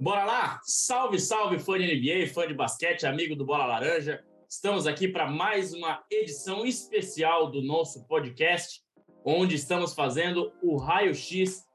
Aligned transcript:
Bora 0.00 0.24
lá? 0.24 0.60
Salve, 0.64 1.18
salve, 1.18 1.58
fã 1.58 1.78
de 1.78 1.84
NBA, 1.84 2.32
fã 2.32 2.48
de 2.48 2.54
basquete, 2.54 3.04
amigo 3.04 3.36
do 3.36 3.44
Bola 3.44 3.66
Laranja. 3.66 4.24
Estamos 4.48 4.86
aqui 4.86 5.06
para 5.06 5.30
mais 5.30 5.74
uma 5.74 6.02
edição 6.10 6.64
especial 6.64 7.50
do 7.50 7.60
nosso 7.60 8.06
podcast, 8.06 8.82
onde 9.22 9.56
estamos 9.56 9.92
fazendo 9.92 10.54
o 10.62 10.78
raio-x 10.78 11.66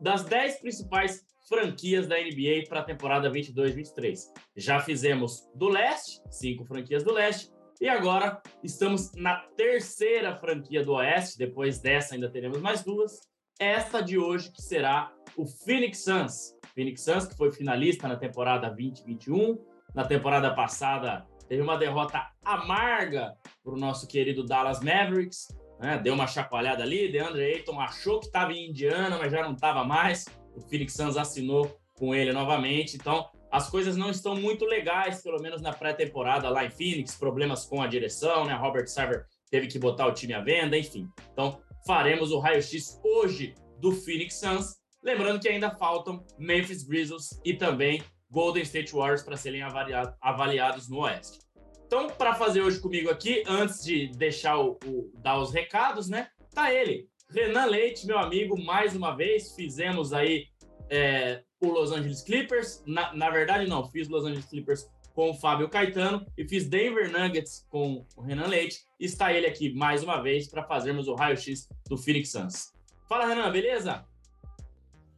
das 0.00 0.24
10 0.24 0.60
principais 0.60 1.22
franquias 1.46 2.06
da 2.06 2.16
NBA 2.16 2.64
para 2.66 2.80
a 2.80 2.84
temporada 2.84 3.30
22-23. 3.30 4.20
Já 4.56 4.80
fizemos 4.80 5.46
do 5.54 5.68
leste, 5.68 6.22
cinco 6.30 6.64
franquias 6.64 7.04
do 7.04 7.12
leste, 7.12 7.50
e 7.78 7.90
agora 7.90 8.40
estamos 8.62 9.12
na 9.16 9.36
terceira 9.54 10.34
franquia 10.34 10.82
do 10.82 10.94
oeste. 10.94 11.36
Depois 11.36 11.78
dessa, 11.78 12.14
ainda 12.14 12.30
teremos 12.30 12.58
mais 12.62 12.82
duas. 12.82 13.20
Esta 13.60 14.00
de 14.00 14.16
hoje, 14.16 14.50
que 14.50 14.62
será 14.62 15.12
o 15.36 15.44
Phoenix 15.46 16.04
Suns. 16.04 16.53
Phoenix 16.74 17.02
Suns, 17.02 17.26
que 17.26 17.36
foi 17.36 17.52
finalista 17.52 18.08
na 18.08 18.16
temporada 18.16 18.68
2021. 18.68 19.58
Na 19.94 20.04
temporada 20.04 20.52
passada, 20.54 21.26
teve 21.48 21.62
uma 21.62 21.76
derrota 21.76 22.26
amarga 22.44 23.34
para 23.62 23.72
o 23.72 23.76
nosso 23.78 24.06
querido 24.06 24.44
Dallas 24.44 24.80
Mavericks. 24.80 25.48
Né? 25.80 25.98
Deu 25.98 26.14
uma 26.14 26.26
chacoalhada 26.26 26.82
ali. 26.82 27.10
DeAndre 27.10 27.44
Ayton 27.44 27.80
achou 27.80 28.18
que 28.18 28.26
estava 28.26 28.52
em 28.52 28.70
Indiana, 28.70 29.16
mas 29.18 29.30
já 29.30 29.42
não 29.42 29.52
estava 29.52 29.84
mais. 29.84 30.26
O 30.56 30.60
Phoenix 30.60 30.94
Suns 30.94 31.16
assinou 31.16 31.78
com 31.94 32.14
ele 32.14 32.32
novamente. 32.32 32.96
Então, 32.96 33.28
as 33.50 33.70
coisas 33.70 33.96
não 33.96 34.10
estão 34.10 34.34
muito 34.34 34.64
legais, 34.64 35.22
pelo 35.22 35.40
menos 35.40 35.62
na 35.62 35.72
pré-temporada 35.72 36.48
lá 36.48 36.64
em 36.64 36.70
Phoenix. 36.70 37.14
Problemas 37.14 37.64
com 37.64 37.80
a 37.80 37.86
direção, 37.86 38.44
né? 38.44 38.54
Robert 38.54 38.88
Sarver 38.88 39.26
teve 39.48 39.68
que 39.68 39.78
botar 39.78 40.06
o 40.08 40.12
time 40.12 40.34
à 40.34 40.40
venda, 40.40 40.76
enfim. 40.76 41.08
Então, 41.32 41.60
faremos 41.86 42.32
o 42.32 42.40
raio-x 42.40 43.00
hoje 43.04 43.54
do 43.78 43.92
Phoenix 43.92 44.40
Suns 44.40 44.83
Lembrando 45.04 45.38
que 45.38 45.48
ainda 45.48 45.70
faltam 45.70 46.24
Memphis 46.38 46.82
Grizzlies 46.82 47.38
e 47.44 47.52
também 47.52 48.02
Golden 48.30 48.62
State 48.62 48.92
Warriors 48.92 49.22
para 49.22 49.36
serem 49.36 49.62
avaliados 49.62 50.88
no 50.88 51.00
Oeste. 51.00 51.40
Então, 51.86 52.08
para 52.08 52.34
fazer 52.34 52.62
hoje 52.62 52.80
comigo 52.80 53.10
aqui, 53.10 53.44
antes 53.46 53.84
de 53.84 54.08
deixar 54.08 54.58
o, 54.58 54.78
o, 54.86 55.12
dar 55.20 55.38
os 55.38 55.52
recados, 55.52 56.08
né? 56.08 56.28
Tá 56.54 56.72
ele, 56.72 57.06
Renan 57.30 57.66
Leite, 57.66 58.06
meu 58.06 58.18
amigo, 58.18 58.60
mais 58.64 58.96
uma 58.96 59.14
vez 59.14 59.54
fizemos 59.54 60.12
aí 60.12 60.46
é, 60.88 61.42
o 61.60 61.68
Los 61.68 61.92
Angeles 61.92 62.22
Clippers. 62.22 62.82
Na, 62.86 63.12
na 63.14 63.28
verdade, 63.28 63.68
não, 63.68 63.88
fiz 63.90 64.08
Los 64.08 64.24
Angeles 64.24 64.46
Clippers 64.46 64.88
com 65.12 65.30
o 65.30 65.34
Fábio 65.34 65.68
Caetano 65.68 66.26
e 66.36 66.48
fiz 66.48 66.66
Denver 66.66 67.12
Nuggets 67.12 67.66
com 67.68 68.06
o 68.16 68.22
Renan 68.22 68.46
Leite. 68.46 68.80
Está 68.98 69.32
ele 69.32 69.46
aqui 69.46 69.72
mais 69.74 70.02
uma 70.02 70.22
vez 70.22 70.48
para 70.48 70.64
fazermos 70.64 71.08
o 71.08 71.14
raio-x 71.14 71.68
do 71.88 71.98
Phoenix 71.98 72.30
Suns. 72.30 72.72
Fala, 73.08 73.26
Renan, 73.26 73.52
beleza? 73.52 74.04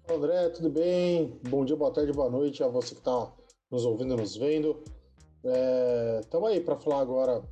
André, 0.09 0.51
tudo 0.51 0.71
bem? 0.71 1.37
Bom 1.49 1.65
dia, 1.65 1.75
boa 1.75 1.91
tarde, 1.91 2.13
boa 2.13 2.31
noite 2.31 2.63
a 2.63 2.69
você 2.69 2.95
que 2.95 3.01
está 3.01 3.35
nos 3.69 3.85
ouvindo 3.85 4.17
nos 4.17 4.37
vendo. 4.37 4.81
Estamos 6.21 6.49
é, 6.49 6.53
aí 6.53 6.61
para 6.61 6.77
falar 6.77 7.01
agora 7.01 7.43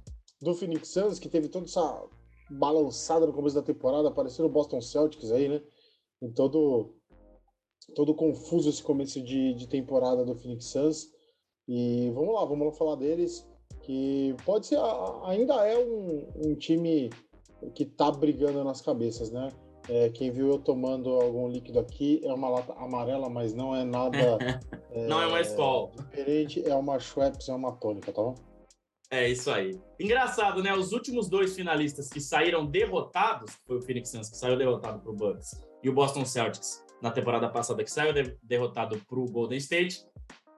do 0.41 0.55
Phoenix 0.55 0.89
Suns, 0.89 1.19
que 1.19 1.29
teve 1.29 1.49
toda 1.49 1.67
essa 1.67 2.05
balançada 2.49 3.27
no 3.27 3.33
começo 3.33 3.57
da 3.57 3.63
temporada, 3.63 4.09
parecendo 4.09 4.49
o 4.49 4.53
Boston 4.53 4.81
Celtics 4.81 5.33
aí, 5.33 5.49
né? 5.49 5.61
Em 6.23 6.31
todo, 6.31 6.95
todo 7.93 8.15
confuso 8.15 8.71
esse 8.71 8.85
começo 8.85 9.21
de, 9.21 9.55
de 9.55 9.67
temporada 9.67 10.25
do 10.25 10.37
Phoenix 10.37 10.67
Suns. 10.67 11.11
E 11.67 12.13
vamos 12.15 12.35
lá, 12.35 12.45
vamos 12.45 12.69
lá 12.69 12.73
falar 12.73 12.95
deles, 12.95 13.45
que 13.83 14.33
pode 14.47 14.69
ser, 14.69 14.79
ainda 15.25 15.55
é 15.67 15.77
um, 15.77 16.31
um 16.37 16.55
time 16.55 17.11
que 17.75 17.83
está 17.83 18.13
brigando 18.13 18.63
nas 18.63 18.81
cabeças, 18.81 19.33
né? 19.33 19.49
É, 19.89 20.09
quem 20.09 20.31
viu 20.31 20.49
eu 20.49 20.59
tomando 20.59 21.11
algum 21.11 21.49
líquido 21.49 21.79
aqui 21.79 22.21
é 22.25 22.33
uma 22.33 22.49
lata 22.49 22.73
amarela, 22.75 23.29
mas 23.29 23.53
não 23.53 23.77
é 23.77 23.85
nada. 23.85 24.39
é, 24.91 25.07
não 25.07 25.21
é 25.21 25.27
uma 25.27 25.41
escola. 25.41 25.91
Diferente, 26.11 26.67
é 26.67 26.75
uma 26.75 26.99
Schweppes, 26.99 27.49
é 27.49 27.55
uma 27.55 27.73
tônica, 27.73 28.13
tá 28.13 28.23
bom? 28.23 28.35
É 29.11 29.29
isso 29.29 29.51
aí. 29.51 29.79
Engraçado, 30.01 30.63
né? 30.63 30.75
Os 30.75 30.93
últimos 30.93 31.29
dois 31.29 31.55
finalistas 31.55 32.09
que 32.09 32.21
saíram 32.21 32.67
derrotados, 32.67 33.53
foi 33.67 33.77
o 33.77 33.83
Phoenix 33.83 34.11
Suns 34.11 34.31
que 34.31 34.37
saiu 34.37 34.57
derrotado 34.57 35.01
pro 35.01 35.13
Bucks, 35.13 35.61
e 35.83 35.89
o 35.89 35.93
Boston 35.93 36.25
Celtics 36.25 36.83
na 37.03 37.11
temporada 37.11 37.49
passada 37.51 37.85
que 37.85 37.91
saiu 37.91 38.15
derrotado 38.43 38.99
pro 39.07 39.27
Golden 39.27 39.59
State, 39.59 40.03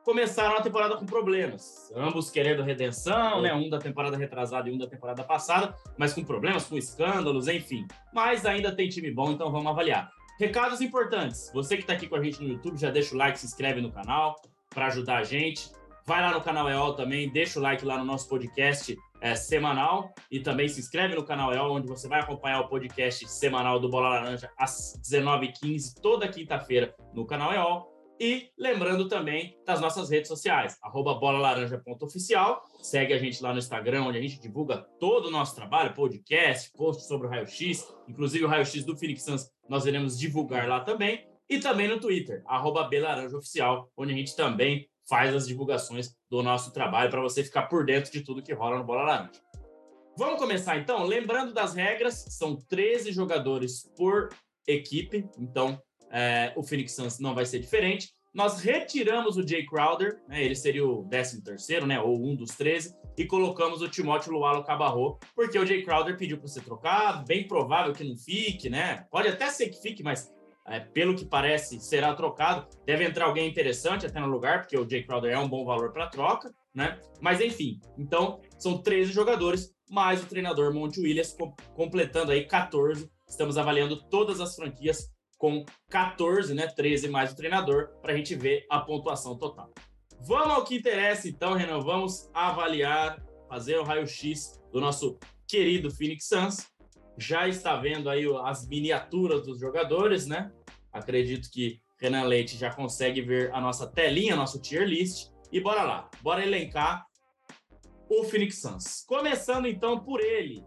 começaram 0.06 0.56
a 0.56 0.62
temporada 0.62 0.96
com 0.96 1.04
problemas. 1.04 1.92
Ambos 1.92 2.30
querendo 2.30 2.62
redenção, 2.62 3.42
né? 3.42 3.52
Um 3.52 3.68
da 3.68 3.80
temporada 3.80 4.16
retrasada 4.16 4.68
e 4.68 4.72
um 4.72 4.78
da 4.78 4.86
temporada 4.86 5.24
passada, 5.24 5.74
mas 5.98 6.14
com 6.14 6.24
problemas, 6.24 6.64
com 6.64 6.78
escândalos, 6.78 7.48
enfim. 7.48 7.84
Mas 8.14 8.46
ainda 8.46 8.70
tem 8.70 8.88
time 8.88 9.10
bom, 9.10 9.32
então 9.32 9.50
vamos 9.50 9.66
avaliar. 9.66 10.08
Recados 10.38 10.80
importantes. 10.80 11.50
Você 11.52 11.74
que 11.74 11.82
está 11.82 11.94
aqui 11.94 12.06
com 12.06 12.14
a 12.14 12.22
gente 12.22 12.40
no 12.40 12.48
YouTube, 12.50 12.78
já 12.78 12.88
deixa 12.88 13.16
o 13.16 13.18
like, 13.18 13.36
se 13.36 13.46
inscreve 13.46 13.80
no 13.80 13.90
canal 13.90 14.36
para 14.70 14.86
ajudar 14.86 15.16
a 15.16 15.24
gente. 15.24 15.72
Vai 16.04 16.22
lá 16.22 16.32
no 16.32 16.40
canal 16.40 16.70
EOL 16.70 16.94
também, 16.94 17.28
deixa 17.28 17.58
o 17.58 17.62
like 17.62 17.84
lá 17.84 17.98
no 17.98 18.04
nosso 18.04 18.28
podcast 18.28 18.96
é, 19.20 19.34
semanal 19.34 20.14
e 20.30 20.38
também 20.38 20.68
se 20.68 20.78
inscreve 20.78 21.16
no 21.16 21.24
canal 21.24 21.52
EOL, 21.52 21.74
onde 21.74 21.88
você 21.88 22.06
vai 22.06 22.20
acompanhar 22.20 22.60
o 22.60 22.68
podcast 22.68 23.28
semanal 23.28 23.80
do 23.80 23.88
Bola 23.88 24.10
Laranja 24.10 24.48
às 24.56 25.00
19h15, 25.02 26.00
toda 26.00 26.28
quinta-feira 26.28 26.94
no 27.12 27.26
canal 27.26 27.52
EOL. 27.52 27.95
E 28.18 28.50
lembrando 28.56 29.08
também 29.08 29.58
das 29.66 29.80
nossas 29.80 30.08
redes 30.08 30.28
sociais, 30.28 30.78
arroba 30.82 31.14
bolalaranja.oficial. 31.14 32.64
Segue 32.80 33.12
a 33.12 33.18
gente 33.18 33.42
lá 33.42 33.52
no 33.52 33.58
Instagram, 33.58 34.04
onde 34.04 34.16
a 34.18 34.20
gente 34.22 34.40
divulga 34.40 34.78
todo 34.98 35.26
o 35.26 35.30
nosso 35.30 35.54
trabalho, 35.54 35.94
podcast, 35.94 36.72
post 36.72 37.06
sobre 37.06 37.26
o 37.26 37.30
raio-x, 37.30 37.86
inclusive 38.08 38.44
o 38.44 38.48
raio-x 38.48 38.84
do 38.84 38.96
Phoenix 38.96 39.22
Suns, 39.22 39.50
nós 39.68 39.84
iremos 39.84 40.18
divulgar 40.18 40.66
lá 40.66 40.80
também. 40.80 41.26
E 41.48 41.58
também 41.60 41.88
no 41.88 42.00
Twitter, 42.00 42.42
arroba 42.46 42.84
belaranjaoficial, 42.84 43.90
onde 43.96 44.12
a 44.12 44.16
gente 44.16 44.34
também 44.34 44.88
faz 45.08 45.34
as 45.34 45.46
divulgações 45.46 46.16
do 46.28 46.42
nosso 46.42 46.72
trabalho 46.72 47.10
para 47.10 47.20
você 47.20 47.44
ficar 47.44 47.64
por 47.64 47.84
dentro 47.84 48.10
de 48.10 48.22
tudo 48.22 48.42
que 48.42 48.52
rola 48.52 48.78
no 48.78 48.84
Bola 48.84 49.02
Laranja. 49.02 49.40
Vamos 50.18 50.40
começar 50.40 50.78
então? 50.78 51.04
Lembrando 51.04 51.52
das 51.52 51.74
regras, 51.74 52.26
são 52.30 52.56
13 52.56 53.12
jogadores 53.12 53.88
por 53.96 54.30
equipe, 54.66 55.28
então 55.38 55.80
é, 56.10 56.52
o 56.56 56.62
Phoenix 56.62 56.94
Suns 56.94 57.18
não 57.18 57.34
vai 57.34 57.44
ser 57.44 57.58
diferente. 57.58 58.10
Nós 58.34 58.60
retiramos 58.60 59.38
o 59.38 59.48
Jay 59.48 59.64
Crowder, 59.64 60.20
né, 60.28 60.44
ele 60.44 60.54
seria 60.54 60.86
o 60.86 61.08
13 61.08 61.42
terceiro, 61.42 61.86
né, 61.86 61.98
ou 61.98 62.22
um 62.22 62.36
dos 62.36 62.50
13, 62.50 62.94
e 63.16 63.24
colocamos 63.24 63.80
o 63.80 63.88
Timóteo 63.88 64.32
Lualo 64.32 64.62
Cabarro, 64.62 65.18
porque 65.34 65.58
o 65.58 65.64
Jay 65.64 65.82
Crowder 65.82 66.18
pediu 66.18 66.36
para 66.36 66.48
ser 66.48 66.62
trocado, 66.62 67.24
bem 67.26 67.48
provável 67.48 67.94
que 67.94 68.04
não 68.04 68.16
fique, 68.16 68.68
né? 68.68 69.06
Pode 69.10 69.28
até 69.28 69.48
ser 69.48 69.70
que 69.70 69.80
fique, 69.80 70.02
mas 70.02 70.30
é, 70.68 70.80
pelo 70.80 71.14
que 71.14 71.24
parece, 71.24 71.80
será 71.80 72.14
trocado. 72.14 72.66
Deve 72.84 73.04
entrar 73.04 73.26
alguém 73.26 73.48
interessante 73.48 74.04
até 74.04 74.20
no 74.20 74.26
lugar, 74.26 74.60
porque 74.60 74.76
o 74.76 74.88
Jay 74.88 75.02
Crowder 75.02 75.32
é 75.32 75.38
um 75.38 75.48
bom 75.48 75.64
valor 75.64 75.92
para 75.92 76.08
troca, 76.08 76.52
né? 76.74 76.98
Mas 77.20 77.40
enfim, 77.40 77.80
então 77.96 78.40
são 78.58 78.82
13 78.82 79.12
jogadores, 79.12 79.72
mais 79.88 80.22
o 80.22 80.26
treinador 80.26 80.74
Monte 80.74 81.00
Williams, 81.00 81.34
completando 81.74 82.32
aí 82.32 82.44
14. 82.44 83.10
Estamos 83.26 83.56
avaliando 83.56 84.02
todas 84.08 84.40
as 84.40 84.54
franquias 84.54 85.10
com 85.38 85.64
14, 85.90 86.54
né? 86.54 86.66
13 86.66 87.08
mais 87.08 87.32
o 87.32 87.36
treinador, 87.36 87.88
para 88.00 88.12
a 88.12 88.16
gente 88.16 88.34
ver 88.34 88.66
a 88.70 88.80
pontuação 88.80 89.36
total. 89.36 89.72
Vamos 90.20 90.54
ao 90.54 90.64
que 90.64 90.76
interessa, 90.76 91.28
então, 91.28 91.54
Renan. 91.54 91.80
Vamos 91.80 92.30
avaliar, 92.32 93.22
fazer 93.48 93.78
o 93.78 93.84
raio-x 93.84 94.60
do 94.72 94.80
nosso 94.80 95.18
querido 95.46 95.90
Phoenix 95.90 96.26
Suns. 96.26 96.66
Já 97.18 97.48
está 97.48 97.76
vendo 97.76 98.10
aí 98.10 98.24
as 98.44 98.66
miniaturas 98.66 99.42
dos 99.42 99.60
jogadores, 99.60 100.26
né? 100.26 100.50
Acredito 100.92 101.50
que 101.50 101.80
Renan 101.98 102.24
Leite 102.24 102.56
já 102.56 102.72
consegue 102.72 103.22
ver 103.22 103.52
a 103.54 103.60
nossa 103.60 103.86
telinha, 103.86 104.36
nosso 104.36 104.60
tier 104.60 104.86
list. 104.86 105.30
E 105.52 105.60
bora 105.60 105.82
lá, 105.82 106.10
bora 106.22 106.44
elencar 106.44 107.06
o 108.08 108.24
Phoenix 108.24 108.60
Suns. 108.60 109.04
Começando 109.06 109.66
então 109.66 110.00
por 110.00 110.20
ele, 110.20 110.64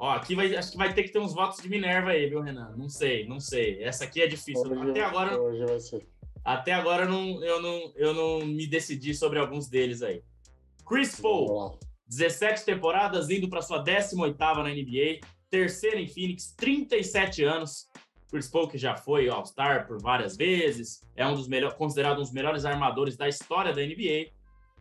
Ó, 0.00 0.12
aqui 0.12 0.34
vai, 0.34 0.56
acho 0.56 0.72
que 0.72 0.78
vai 0.78 0.94
ter 0.94 1.02
que 1.02 1.12
ter 1.12 1.18
uns 1.18 1.34
votos 1.34 1.60
de 1.60 1.68
Minerva 1.68 2.12
aí, 2.12 2.26
viu, 2.26 2.40
Renan? 2.40 2.74
Não 2.74 2.88
sei, 2.88 3.28
não 3.28 3.38
sei. 3.38 3.84
Essa 3.84 4.04
aqui 4.04 4.22
é 4.22 4.26
difícil. 4.26 4.72
Hoje, 4.72 4.92
até 4.92 5.02
agora. 5.02 5.38
Hoje 5.38 5.62
vai 5.66 5.78
ser. 5.78 6.08
Até 6.42 6.72
agora 6.72 7.04
não, 7.04 7.44
eu, 7.44 7.60
não, 7.60 7.92
eu 7.94 8.14
não 8.14 8.46
me 8.46 8.66
decidi 8.66 9.14
sobre 9.14 9.38
alguns 9.38 9.68
deles 9.68 10.00
aí. 10.00 10.22
Chris 10.88 11.20
Paul, 11.20 11.78
17 12.08 12.64
temporadas, 12.64 13.28
indo 13.28 13.46
para 13.46 13.60
sua 13.60 13.76
18 13.76 14.38
na 14.38 14.70
NBA, 14.70 15.20
terceira 15.50 16.00
em 16.00 16.08
Phoenix, 16.08 16.54
37 16.56 17.44
anos. 17.44 17.86
Chris 18.30 18.48
Paul, 18.48 18.68
que 18.68 18.78
já 18.78 18.96
foi 18.96 19.28
All-Star 19.28 19.86
por 19.86 20.00
várias 20.00 20.34
vezes, 20.34 21.02
é 21.14 21.26
um 21.26 21.34
dos 21.34 21.46
melhores, 21.46 21.76
considerado 21.76 22.16
um 22.16 22.22
dos 22.22 22.32
melhores 22.32 22.64
armadores 22.64 23.18
da 23.18 23.28
história 23.28 23.74
da 23.74 23.82
NBA. 23.82 24.30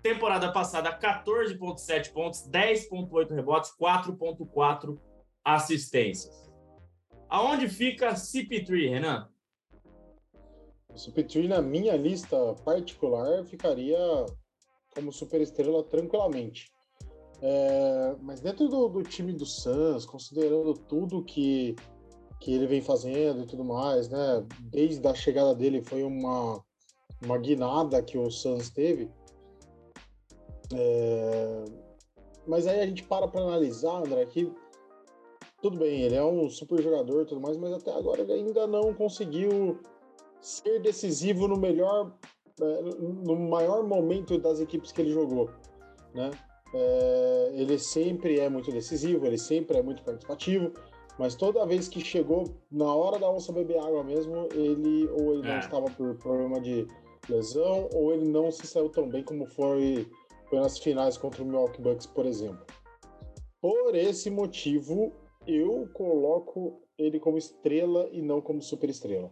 Temporada 0.01 0.49
passada, 0.53 0.97
14,7 0.97 2.13
pontos, 2.13 2.49
10,8 2.49 3.35
rebotes, 3.35 3.71
4,4 3.77 4.97
assistências. 5.43 6.49
Aonde 7.29 7.67
fica 7.69 8.13
CP3, 8.13 8.89
Renan? 8.89 9.29
O 10.89 10.95
CP3 10.95 11.47
na 11.47 11.61
minha 11.61 11.95
lista 11.95 12.35
particular 12.65 13.45
ficaria 13.45 13.97
como 14.93 15.11
superestrela 15.11 15.83
tranquilamente. 15.83 16.71
É, 17.41 18.15
mas 18.21 18.41
dentro 18.41 18.67
do, 18.67 18.89
do, 18.89 19.03
time 19.03 19.31
do 19.31 19.45
Suns, 19.45 20.05
considerando 20.05 20.73
tudo 20.73 21.23
que, 21.23 21.75
que 22.39 22.53
ele 22.53 22.67
vem 22.67 22.81
fazendo 22.81 23.43
e 23.43 23.45
tudo 23.45 23.63
mais, 23.63 24.09
né? 24.09 24.45
Desde 24.59 25.07
a 25.07 25.13
chegada 25.13 25.55
dele 25.55 25.81
foi 25.81 26.03
uma, 26.03 26.61
uma 27.23 27.37
guinada 27.37 28.01
que 28.03 28.17
o 28.17 28.29
Suns 28.29 28.69
teve. 28.69 29.09
É... 30.73 31.65
Mas 32.45 32.67
aí 32.67 32.81
a 32.81 32.85
gente 32.85 33.03
para 33.03 33.27
para 33.27 33.41
analisar, 33.41 33.97
André, 33.97 34.25
que 34.25 34.51
tudo 35.61 35.77
bem, 35.77 36.01
ele 36.01 36.15
é 36.15 36.23
um 36.23 36.49
super 36.49 36.81
jogador 36.81 37.23
e 37.23 37.25
tudo 37.25 37.41
mais, 37.41 37.57
mas 37.57 37.73
até 37.73 37.91
agora 37.91 38.21
ele 38.21 38.33
ainda 38.33 38.65
não 38.65 38.93
conseguiu 38.93 39.79
ser 40.39 40.79
decisivo 40.79 41.47
no 41.47 41.57
melhor, 41.57 42.13
é, 42.61 42.81
no 42.99 43.35
maior 43.35 43.83
momento 43.85 44.37
das 44.37 44.59
equipes 44.59 44.91
que 44.91 45.01
ele 45.01 45.11
jogou, 45.11 45.49
né? 46.13 46.31
É, 46.73 47.51
ele 47.55 47.77
sempre 47.79 48.39
é 48.39 48.47
muito 48.47 48.71
decisivo, 48.71 49.25
ele 49.25 49.37
sempre 49.37 49.77
é 49.77 49.81
muito 49.81 50.03
participativo, 50.03 50.71
mas 51.17 51.35
toda 51.35 51.65
vez 51.65 51.89
que 51.89 51.99
chegou 51.99 52.45
na 52.71 52.93
hora 52.93 53.19
da 53.19 53.29
onça 53.29 53.51
beber 53.51 53.79
água 53.79 54.03
mesmo, 54.03 54.47
ele 54.53 55.07
ou 55.09 55.33
ele 55.33 55.47
é. 55.47 55.51
não 55.51 55.59
estava 55.59 55.89
por 55.91 56.15
problema 56.15 56.61
de 56.61 56.87
lesão, 57.27 57.89
ou 57.93 58.13
ele 58.13 58.27
não 58.29 58.51
se 58.51 58.65
saiu 58.65 58.89
tão 58.89 59.09
bem 59.09 59.23
como 59.23 59.45
foi, 59.45 60.07
foi 60.49 60.59
nas 60.59 60.77
finais 60.77 61.17
contra 61.17 61.43
o 61.43 61.45
Milwaukee 61.45 61.81
Bucks, 61.81 62.05
por 62.05 62.25
exemplo. 62.25 62.65
Por 63.61 63.93
esse 63.95 64.29
motivo, 64.29 65.11
eu 65.55 65.89
coloco 65.93 66.81
ele 66.97 67.19
como 67.19 67.37
estrela 67.37 68.09
e 68.11 68.21
não 68.21 68.41
como 68.41 68.61
superestrela. 68.61 69.31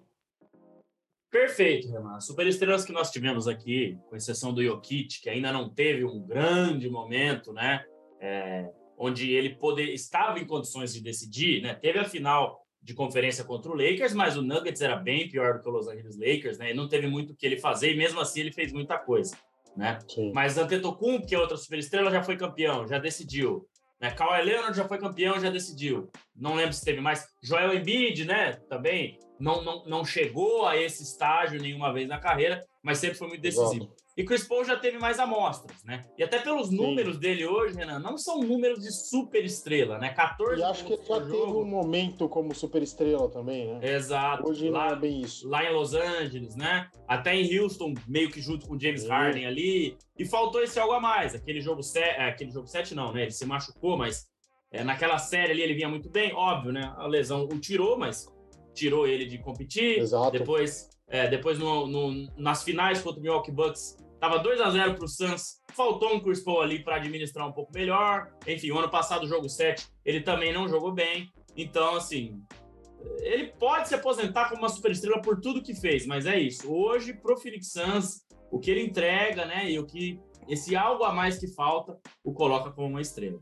Perfeito, 1.30 1.90
Renan. 1.90 2.16
As 2.16 2.26
superestrelas 2.26 2.86
que 2.86 2.92
nós 2.92 3.12
tivemos 3.12 3.48
aqui, 3.48 3.98
com 4.10 4.16
exceção 4.16 4.54
do 4.54 4.64
Jokic, 4.64 5.22
que 5.22 5.30
ainda 5.30 5.52
não 5.52 5.70
teve 5.70 6.06
um 6.06 6.22
grande 6.22 6.90
momento, 6.90 7.52
né? 7.52 7.86
É, 8.20 8.72
onde 8.98 9.32
ele 9.32 9.56
poder, 9.56 9.94
estava 9.94 10.40
em 10.40 10.48
condições 10.48 10.94
de 10.94 11.02
decidir, 11.02 11.62
né? 11.62 11.76
Teve 11.76 12.00
a 12.00 12.06
final 12.06 12.66
de 12.82 12.94
conferência 12.94 13.44
contra 13.44 13.72
o 13.72 13.76
Lakers, 13.76 14.14
mas 14.14 14.38
o 14.38 14.42
Nuggets 14.42 14.82
era 14.82 14.96
bem 14.96 15.28
pior 15.30 15.56
do 15.56 15.62
que 15.62 15.68
o 15.68 15.72
Los 15.72 15.88
Angeles 15.88 16.18
Lakers, 16.18 16.58
né? 16.58 16.72
E 16.72 16.74
não 16.74 16.88
teve 16.88 17.08
muito 17.08 17.34
o 17.34 17.36
que 17.36 17.46
ele 17.46 17.58
fazer, 17.58 17.92
e 17.92 17.98
mesmo 17.98 18.20
assim 18.20 18.40
ele 18.40 18.54
fez 18.54 18.72
muita 18.72 18.98
coisa, 18.98 19.36
né? 19.76 20.00
Sim. 20.08 20.32
Mas 20.34 20.58
Antetokounmpo, 20.58 21.28
que 21.28 21.36
é 21.36 21.40
outra 21.40 21.58
superestrela, 21.58 22.10
já 22.10 22.24
foi 22.24 22.38
campeão, 22.38 22.88
já 22.88 22.98
decidiu. 22.98 23.68
Né? 24.00 24.12
Kawhi 24.12 24.44
Leonard 24.44 24.78
já 24.78 24.88
foi 24.88 24.98
campeão, 24.98 25.40
já 25.40 25.50
decidiu. 25.50 26.10
Não 26.36 26.56
lembro 26.56 26.74
se 26.74 26.86
teve 26.86 27.02
mais. 27.02 27.28
Joel 27.42 27.74
Embiid, 27.74 28.26
né? 28.26 28.54
Também 28.70 29.20
não, 29.40 29.64
não, 29.64 29.86
não 29.86 30.06
chegou 30.06 30.66
a 30.66 30.78
esse 30.78 31.04
estágio 31.04 31.62
nenhuma 31.62 31.92
vez 31.94 32.08
na 32.08 32.20
carreira, 32.20 32.66
mas 32.82 33.00
sempre 33.00 33.18
foi 33.18 33.28
muito 33.28 33.42
decisivo. 33.42 33.86
Exato. 33.86 34.07
E 34.18 34.24
Chris 34.24 34.48
Paul 34.48 34.66
já 34.66 34.76
teve 34.76 34.98
mais 34.98 35.20
amostras, 35.20 35.84
né? 35.84 36.04
E 36.18 36.24
até 36.24 36.40
pelos 36.40 36.72
números 36.72 37.16
Sim. 37.16 37.22
dele 37.22 37.46
hoje, 37.46 37.78
Renan, 37.78 38.00
não 38.00 38.18
são 38.18 38.40
números 38.40 38.80
de 38.80 38.92
super 38.92 39.46
estrela, 39.46 40.00
né? 40.00 40.10
14 40.10 40.60
E 40.60 40.64
acho 40.64 40.86
que 40.86 40.94
ele 40.94 41.04
já 41.06 41.22
teve 41.22 41.36
um 41.36 41.64
momento 41.64 42.28
como 42.28 42.56
super 42.56 42.82
estrela 42.82 43.30
também, 43.30 43.68
né? 43.68 43.94
Exato. 43.94 44.50
Hoje 44.50 44.72
lá, 44.72 44.88
não 44.88 44.96
é 44.96 45.00
bem 45.00 45.22
isso. 45.22 45.48
Lá 45.48 45.64
em 45.64 45.72
Los 45.72 45.94
Angeles, 45.94 46.56
né? 46.56 46.90
Até 47.08 47.36
em 47.36 47.60
Houston, 47.60 47.94
meio 48.08 48.32
que 48.32 48.42
junto 48.42 48.68
com 48.68 48.76
o 48.76 48.80
James 48.80 49.02
Sim. 49.02 49.10
Harden 49.10 49.46
ali. 49.46 49.96
E 50.18 50.26
faltou 50.26 50.64
esse 50.64 50.80
algo 50.80 50.94
a 50.94 51.00
mais. 51.00 51.36
Aquele 51.36 51.62
jogo 51.62 51.84
7, 51.84 52.04
é, 52.04 52.28
aquele 52.28 52.50
jogo 52.50 52.66
7 52.66 52.96
não, 52.96 53.14
né? 53.14 53.22
Ele 53.22 53.32
se 53.32 53.46
machucou, 53.46 53.96
mas 53.96 54.26
é, 54.72 54.84
naquela 54.84 55.20
série 55.20 55.52
ali 55.52 55.62
ele 55.62 55.76
vinha 55.76 55.90
muito 55.90 56.10
bem, 56.10 56.34
óbvio, 56.34 56.72
né? 56.72 56.92
A 56.98 57.06
lesão 57.06 57.44
o 57.44 57.60
tirou, 57.60 58.00
mas 58.00 58.26
tirou 58.74 59.06
ele 59.06 59.28
de 59.28 59.38
competir. 59.38 60.00
Exato. 60.00 60.32
Depois, 60.32 60.90
é, 61.08 61.28
depois 61.28 61.60
no, 61.60 61.86
no, 61.86 62.28
nas 62.36 62.64
finais 62.64 63.00
contra 63.00 63.20
o 63.20 63.22
Milwaukee 63.22 63.52
Bucks, 63.52 64.07
tava 64.20 64.40
2 64.40 64.62
a 64.62 64.70
0 64.70 64.96
para 64.96 65.06
o 65.06 65.08
Suns. 65.08 65.62
Faltou 65.74 66.14
um 66.14 66.20
Chris 66.20 66.44
Paul 66.44 66.62
ali 66.62 66.84
para 66.84 66.96
administrar 66.96 67.48
um 67.48 67.52
pouco 67.52 67.72
melhor. 67.74 68.32
Enfim, 68.48 68.72
o 68.72 68.80
ano 68.80 68.90
passado, 68.90 69.24
o 69.24 69.28
jogo 69.28 69.50
7, 69.50 69.88
ele 70.06 70.22
também 70.22 70.54
não 70.54 70.68
jogou 70.68 70.92
bem. 70.92 71.32
Então, 71.56 71.96
assim, 71.96 72.42
ele 73.20 73.48
pode 73.48 73.88
se 73.88 73.96
aposentar 73.96 74.50
como 74.50 74.62
uma 74.62 74.70
superestrela 74.70 75.22
por 75.22 75.40
tudo 75.40 75.62
que 75.62 75.74
fez, 75.74 76.06
mas 76.06 76.26
é 76.26 76.40
isso. 76.40 76.72
Hoje, 76.72 77.14
pro 77.14 77.38
Phoenix 77.38 77.72
Suns, 77.72 78.26
o 78.52 78.60
que 78.60 78.72
ele 78.72 78.84
entrega, 78.84 79.46
né, 79.46 79.70
e 79.70 79.80
o 79.80 79.86
que 79.86 80.20
esse 80.48 80.76
algo 80.76 81.04
a 81.04 81.12
mais 81.12 81.38
que 81.38 81.48
falta, 81.48 82.00
o 82.24 82.34
coloca 82.34 82.72
como 82.72 82.88
uma 82.88 83.02
estrela. 83.02 83.40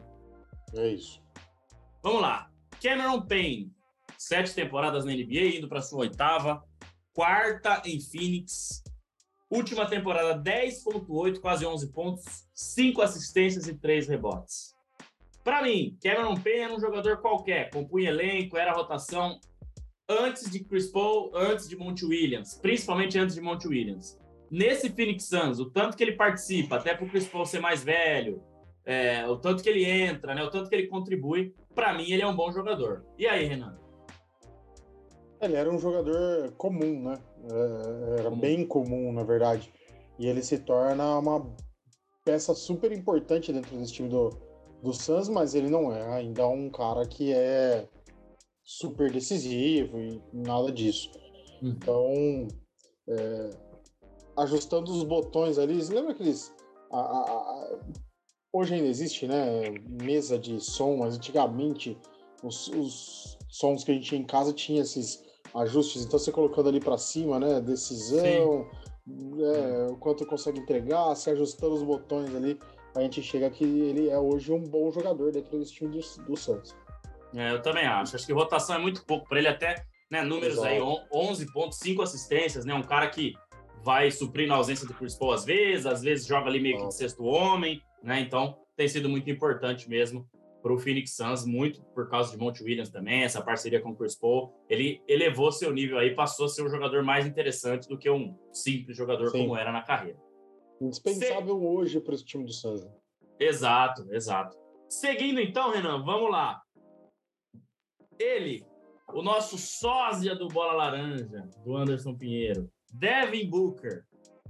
É 0.75 0.89
isso. 0.89 1.22
Vamos 2.01 2.22
lá. 2.22 2.50
Cameron 2.81 3.22
Payne, 3.22 3.72
sete 4.18 4.54
temporadas 4.54 5.06
na 5.06 5.12
NBA, 5.12 5.57
indo 5.57 5.69
para 5.69 5.81
sua 5.81 6.00
oitava, 6.00 6.63
quarta 7.13 7.81
em 7.86 8.00
Phoenix. 8.00 8.83
Última 9.50 9.88
temporada, 9.88 10.42
10,8, 10.42 11.39
quase 11.39 11.65
11 11.65 11.92
pontos, 11.92 12.24
5 12.53 13.01
assistências 13.01 13.68
e 13.68 13.75
3 13.75 14.07
rebotes. 14.07 14.74
Para 15.44 15.62
mim, 15.62 15.95
Cameron 16.01 16.36
Payne 16.36 16.62
era 16.62 16.74
um 16.74 16.80
jogador 16.80 17.18
qualquer, 17.18 17.69
compunha 17.69 18.09
elenco, 18.09 18.57
era 18.57 18.74
rotação 18.74 19.39
antes 20.09 20.50
de 20.50 20.63
Chris 20.63 20.88
Paul, 20.88 21.31
antes 21.36 21.69
de 21.69 21.75
Monte 21.75 22.06
Williams, 22.06 22.57
principalmente 22.59 23.18
antes 23.19 23.36
de 23.36 23.42
Monte 23.42 23.68
Williams. 23.68 24.19
Nesse 24.50 24.89
Phoenix 24.89 25.25
Suns, 25.25 25.59
o 25.59 25.69
tanto 25.69 25.95
que 25.95 26.03
ele 26.03 26.13
participa, 26.13 26.77
até 26.77 26.95
para 26.95 27.06
o 27.06 27.09
Chris 27.09 27.27
Paul 27.27 27.45
ser 27.45 27.59
mais 27.59 27.83
velho, 27.83 28.41
é, 28.83 29.27
o 29.27 29.38
tanto 29.38 29.62
que 29.62 29.69
ele 29.69 29.83
entra, 29.83 30.33
né, 30.33 30.44
o 30.44 30.50
tanto 30.50 30.69
que 30.69 30.75
ele 30.75 30.88
contribui, 30.88 31.53
para 31.74 31.94
mim 31.94 32.09
ele 32.09 32.21
é 32.21 32.27
um 32.27 32.36
bom 32.36 32.51
jogador. 32.51 33.06
E 33.18 33.27
aí, 33.27 33.45
Renan? 33.45 33.77
Ele 35.45 35.56
era 35.56 35.71
um 35.71 35.80
jogador 35.80 36.51
comum, 36.57 37.03
né? 37.03 37.19
É, 37.50 38.19
era 38.19 38.30
comum. 38.30 38.42
bem 38.42 38.65
comum, 38.65 39.13
na 39.13 39.24
verdade. 39.24 39.71
E 40.19 40.27
ele 40.27 40.44
se 40.44 40.59
torna 40.59 41.19
uma 41.19 41.53
peça 42.24 42.53
super 42.53 42.92
importante 42.92 43.53
dentro 43.53 43.77
desse 43.77 43.94
time 43.94 44.09
do, 44.09 44.30
do 44.81 44.94
Suns, 44.94 45.30
mas 45.30 45.53
ele 45.56 45.69
não 45.69 45.94
é 45.94 46.15
ainda 46.15 46.47
um 46.47 46.69
cara 46.69 47.06
que 47.06 47.33
é 47.33 47.88
super 48.63 49.12
decisivo 49.12 50.00
e 50.00 50.21
nada 50.33 50.71
disso. 50.71 51.12
Uhum. 51.62 51.69
Então, 51.69 52.48
é, 53.07 53.50
ajustando 54.38 54.91
os 54.91 55.03
botões 55.03 55.57
ali, 55.57 55.81
lembra 55.83 56.12
aqueles. 56.12 56.51
A, 56.91 57.00
a, 57.00 57.21
a, 57.21 57.80
hoje 58.51 58.74
ainda 58.74 58.88
existe, 58.88 59.27
né? 59.27 59.69
Mesa 60.01 60.39
de 60.39 60.59
som, 60.59 60.98
mas 60.98 61.15
antigamente 61.15 61.98
os, 62.44 62.68
os 62.69 63.38
sons 63.50 63.83
que 63.83 63.91
a 63.91 63.94
gente 63.94 64.07
tinha 64.07 64.21
em 64.21 64.25
casa 64.25 64.53
tinha 64.53 64.81
esses 64.81 65.24
ajustes. 65.55 66.03
Então 66.03 66.19
você 66.19 66.31
colocando 66.31 66.69
ali 66.69 66.79
para 66.79 66.97
cima, 66.97 67.39
né? 67.39 67.61
Decisão, 67.61 68.69
é, 69.07 69.87
o 69.91 69.97
quanto 69.97 70.25
consegue 70.25 70.59
entregar, 70.59 71.15
se 71.15 71.29
ajustando 71.29 71.75
os 71.75 71.83
botões 71.83 72.35
ali, 72.35 72.59
a 72.95 73.01
gente 73.01 73.21
chega 73.21 73.49
que 73.49 73.63
ele 73.63 74.09
é 74.09 74.17
hoje 74.17 74.51
um 74.51 74.63
bom 74.63 74.91
jogador 74.91 75.31
dentro 75.31 75.57
desse 75.57 75.73
time 75.73 75.89
do, 75.89 76.23
do 76.23 76.35
Santos. 76.35 76.75
É, 77.33 77.51
eu 77.51 77.61
também 77.61 77.85
acho. 77.85 78.15
Acho 78.15 78.25
que 78.25 78.33
rotação 78.33 78.75
é 78.75 78.79
muito 78.79 79.05
pouco 79.05 79.27
para 79.27 79.39
ele 79.39 79.47
até, 79.47 79.85
né? 80.09 80.21
Números 80.21 80.57
Exato. 80.57 80.67
aí, 80.67 80.81
11 81.13 81.51
pontos, 81.51 81.77
5 81.79 82.01
assistências, 82.01 82.65
né? 82.65 82.73
Um 82.73 82.83
cara 82.83 83.09
que 83.09 83.33
vai 83.83 84.09
suprir 84.09 84.47
na 84.47 84.55
ausência 84.55 84.87
do 84.87 84.93
Chris 84.93 85.15
Paul 85.15 85.33
às 85.33 85.45
vezes, 85.45 85.85
às 85.85 86.01
vezes 86.01 86.25
joga 86.25 86.47
ali 86.47 86.59
meio 86.59 86.77
que 86.79 86.87
de 86.87 86.95
sexto 86.95 87.24
homem, 87.24 87.81
né? 88.01 88.19
Então 88.19 88.57
tem 88.75 88.88
sido 88.88 89.07
muito 89.07 89.29
importante 89.29 89.89
mesmo 89.89 90.27
para 90.65 90.74
o 90.74 90.79
Phoenix 90.79 91.15
Suns, 91.15 91.45
muito 91.45 91.79
por 91.93 92.10
causa 92.10 92.31
de 92.31 92.39
Monte 92.39 92.63
Williams 92.63 92.89
também, 92.89 93.22
essa 93.22 93.39
parceria 93.39 93.79
com 93.79 93.91
o 93.91 93.95
Chris 93.95 94.15
Paul. 94.15 94.51
Ele 94.67 95.00
elevou 95.07 95.51
seu 95.51 95.72
nível 95.72 96.00
aí, 96.00 96.15
passou 96.15 96.48
a 96.48 96.50
ser 96.50 96.63
um 96.63 96.69
jogador 96.69 97.03
mais 97.03 97.27
interessante 97.27 97.88
do 97.88 98.00
que 98.00 98.10
um 98.10 98.36
simples 98.51 98.98
jogador 98.98 99.29
Sim. 99.29 99.43
como 99.43 99.55
era 99.55 99.72
na 99.72 99.84
carreira. 99.84 100.17
Indispensável 100.81 101.60
Se... 101.60 101.65
hoje 101.67 102.00
para 102.00 102.15
esse 102.15 102.25
time 102.25 102.45
do 102.45 102.51
Suns. 102.51 102.81
Exato, 103.39 104.12
exato. 104.12 104.57
Seguindo 104.89 105.39
então, 105.39 105.69
Renan, 105.69 106.03
vamos 106.03 106.31
lá. 106.31 106.60
Ele, 108.17 108.65
o 109.13 109.22
nosso 109.22 109.60
sósia 109.60 110.36
do 110.36 110.48
Bola 110.48 110.74
Laranja, 110.74 111.48
do 111.63 111.77
Anderson 111.77 112.15
Pinheiro, 112.15 112.67
Devin 112.91 113.48
Booker, 113.48 114.03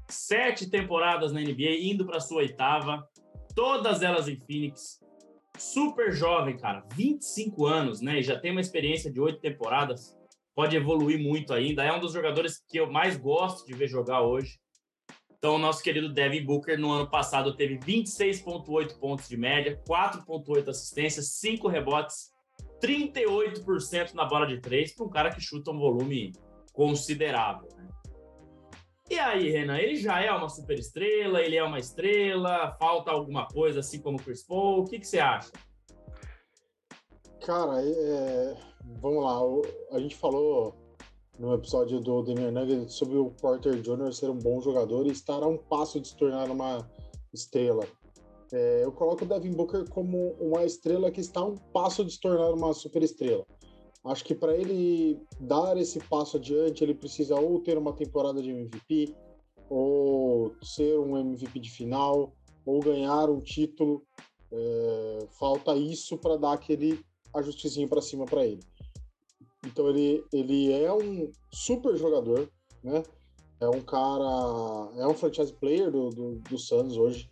sete 0.07 0.69
temporadas 0.69 1.33
na 1.33 1.41
NBA, 1.41 1.75
indo 1.81 2.05
para 2.05 2.21
sua 2.21 2.37
oitava, 2.37 3.05
todas 3.53 4.01
elas 4.01 4.29
em 4.29 4.39
Phoenix 4.39 5.03
super 5.57 6.11
jovem, 6.11 6.57
cara, 6.57 6.83
25 6.95 7.65
anos, 7.65 8.01
né? 8.01 8.19
E 8.19 8.23
já 8.23 8.39
tem 8.39 8.51
uma 8.51 8.61
experiência 8.61 9.11
de 9.11 9.19
oito 9.19 9.39
temporadas, 9.39 10.17
pode 10.55 10.75
evoluir 10.75 11.19
muito 11.19 11.53
ainda. 11.53 11.83
É 11.83 11.91
um 11.91 11.99
dos 11.99 12.13
jogadores 12.13 12.63
que 12.67 12.77
eu 12.77 12.91
mais 12.91 13.17
gosto 13.17 13.65
de 13.65 13.73
ver 13.73 13.87
jogar 13.87 14.21
hoje. 14.21 14.59
Então, 15.37 15.55
o 15.55 15.59
nosso 15.59 15.83
querido 15.83 16.11
Devin 16.11 16.43
Booker, 16.43 16.79
no 16.79 16.91
ano 16.91 17.09
passado, 17.09 17.55
teve 17.55 17.77
26,8 17.77 18.97
pontos 18.99 19.27
de 19.27 19.37
média, 19.37 19.79
4,8 19.87 20.69
assistências, 20.69 21.33
5 21.33 21.67
rebotes, 21.67 22.31
38% 22.81 24.13
na 24.13 24.25
bola 24.25 24.47
de 24.47 24.59
três, 24.59 24.95
para 24.95 25.05
um 25.05 25.09
cara 25.09 25.29
que 25.29 25.41
chuta 25.41 25.71
um 25.71 25.77
volume 25.77 26.31
considerável. 26.73 27.69
E 29.09 29.19
aí, 29.19 29.51
Renan, 29.51 29.77
ele 29.77 29.95
já 29.95 30.19
é 30.19 30.31
uma 30.31 30.49
super 30.49 30.79
estrela, 30.79 31.39
ele 31.39 31.55
é 31.55 31.63
uma 31.63 31.77
estrela, 31.77 32.75
falta 32.79 33.11
alguma 33.11 33.47
coisa 33.47 33.81
assim 33.81 34.01
como 34.01 34.17
o 34.17 34.21
Chris 34.21 34.41
Paul, 34.41 34.81
o 34.81 34.85
que, 34.85 34.99
que 34.99 35.07
você 35.07 35.19
acha? 35.19 35.51
Cara, 37.45 37.83
é... 37.83 38.57
vamos 38.99 39.23
lá, 39.23 39.39
a 39.95 39.99
gente 39.99 40.15
falou 40.15 40.75
no 41.37 41.53
episódio 41.53 41.99
do 41.99 42.23
Damian 42.23 42.51
Nuggets 42.51 42.95
sobre 42.95 43.17
o 43.17 43.29
Porter 43.29 43.79
Jr. 43.79 44.11
ser 44.11 44.29
um 44.29 44.39
bom 44.39 44.59
jogador 44.59 45.05
e 45.05 45.11
estar 45.11 45.43
a 45.43 45.47
um 45.47 45.57
passo 45.57 45.99
de 45.99 46.07
se 46.07 46.17
tornar 46.17 46.49
uma 46.49 46.89
estrela. 47.31 47.85
É, 48.51 48.83
eu 48.83 48.91
coloco 48.91 49.25
o 49.25 49.27
Devin 49.27 49.51
Booker 49.51 49.87
como 49.89 50.31
uma 50.39 50.63
estrela 50.63 51.11
que 51.11 51.19
está 51.19 51.41
a 51.41 51.45
um 51.45 51.57
passo 51.57 52.05
de 52.05 52.13
se 52.13 52.19
tornar 52.19 52.51
uma 52.51 52.73
super 52.73 53.03
estrela. 53.03 53.45
Acho 54.05 54.23
que 54.23 54.35
para 54.35 54.55
ele 54.55 55.19
dar 55.39 55.75
esse 55.77 55.99
passo 55.99 56.37
adiante, 56.37 56.83
ele 56.83 56.93
precisa 56.93 57.35
ou 57.35 57.59
ter 57.59 57.75
uma 57.75 57.91
temporada 57.91 58.41
de 58.41 58.51
MVP, 58.51 59.15
ou 59.67 60.55
ser 60.61 60.99
um 60.99 61.17
MVP 61.17 61.59
de 61.59 61.71
final, 61.71 62.31
ou 62.63 62.79
ganhar 62.79 63.29
um 63.31 63.39
título. 63.39 64.03
É, 64.51 65.27
falta 65.39 65.75
isso 65.75 66.17
para 66.19 66.37
dar 66.37 66.53
aquele 66.53 67.03
ajustezinho 67.33 67.89
para 67.89 68.01
cima 68.01 68.25
para 68.25 68.45
ele. 68.45 68.63
Então 69.65 69.89
ele, 69.89 70.23
ele 70.31 70.71
é 70.71 70.93
um 70.93 71.31
super 71.51 71.95
jogador, 71.97 72.47
né? 72.83 73.01
É 73.59 73.67
um 73.67 73.81
cara, 73.81 74.91
é 74.97 75.07
um 75.07 75.15
franchise 75.15 75.51
player 75.53 75.89
do, 75.89 76.11
do, 76.11 76.35
do 76.35 77.01
hoje. 77.01 77.27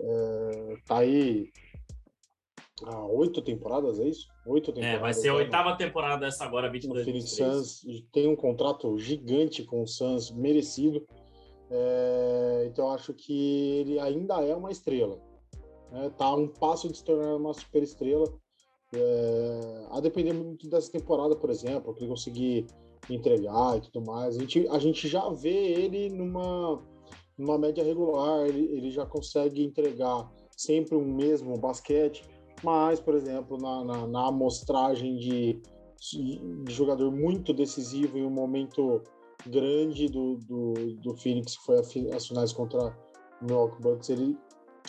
É, 0.00 0.74
tá 0.86 0.98
aí 0.98 1.50
há 2.84 3.06
oito 3.06 3.42
temporadas, 3.42 3.98
é 3.98 4.08
isso? 4.08 4.26
Oito 4.46 4.72
temporadas. 4.72 4.98
É, 4.98 5.00
vai 5.00 5.14
ser 5.14 5.28
a 5.28 5.34
oitava 5.34 5.76
temporada 5.76 6.26
essa 6.26 6.44
agora, 6.44 6.70
22 6.70 7.04
Phoenix 7.04 7.30
Suns 7.30 7.82
tem 8.12 8.28
um 8.28 8.36
contrato 8.36 8.96
gigante 8.98 9.64
com 9.64 9.82
o 9.82 9.86
Suns, 9.86 10.30
merecido. 10.30 11.06
É, 11.70 12.64
então 12.66 12.90
acho 12.90 13.12
que 13.12 13.80
ele 13.80 13.98
ainda 13.98 14.42
é 14.42 14.54
uma 14.54 14.70
estrela. 14.70 15.18
Né? 15.90 16.10
Tá 16.16 16.26
a 16.26 16.34
um 16.34 16.48
passo 16.48 16.88
de 16.88 16.98
se 16.98 17.04
tornar 17.04 17.36
uma 17.36 17.52
super 17.54 17.82
estrela. 17.82 18.26
É, 18.94 19.86
a 19.90 20.00
depender 20.00 20.32
muito 20.32 20.68
dessa 20.68 20.90
temporada, 20.90 21.36
por 21.36 21.50
exemplo, 21.50 21.92
que 21.94 22.00
ele 22.00 22.10
conseguir 22.10 22.66
entregar 23.10 23.76
e 23.76 23.80
tudo 23.82 24.04
mais. 24.06 24.36
A 24.36 24.40
gente, 24.40 24.68
a 24.68 24.78
gente 24.78 25.08
já 25.08 25.28
vê 25.28 25.50
ele 25.50 26.08
numa, 26.08 26.82
numa 27.36 27.58
média 27.58 27.84
regular, 27.84 28.46
ele, 28.46 28.64
ele 28.72 28.90
já 28.90 29.04
consegue 29.04 29.62
entregar 29.62 30.30
sempre 30.56 30.96
um 30.96 31.04
mesmo 31.04 31.56
basquete, 31.58 32.24
mas, 32.62 33.00
por 33.00 33.14
exemplo, 33.14 33.56
na, 33.58 33.84
na, 33.84 34.06
na 34.06 34.28
amostragem 34.28 35.16
de, 35.16 35.62
de 36.00 36.72
jogador 36.72 37.10
muito 37.10 37.52
decisivo 37.52 38.18
em 38.18 38.24
um 38.24 38.30
momento 38.30 39.02
grande 39.46 40.08
do, 40.08 40.36
do, 40.36 40.74
do 40.96 41.16
Phoenix, 41.16 41.56
que 41.56 41.64
foi 41.64 41.78
as 42.14 42.26
finais 42.26 42.52
contra 42.52 42.96
o 43.40 43.44
Milwaukee 43.44 43.80
Bucks, 43.80 44.10
ele 44.10 44.36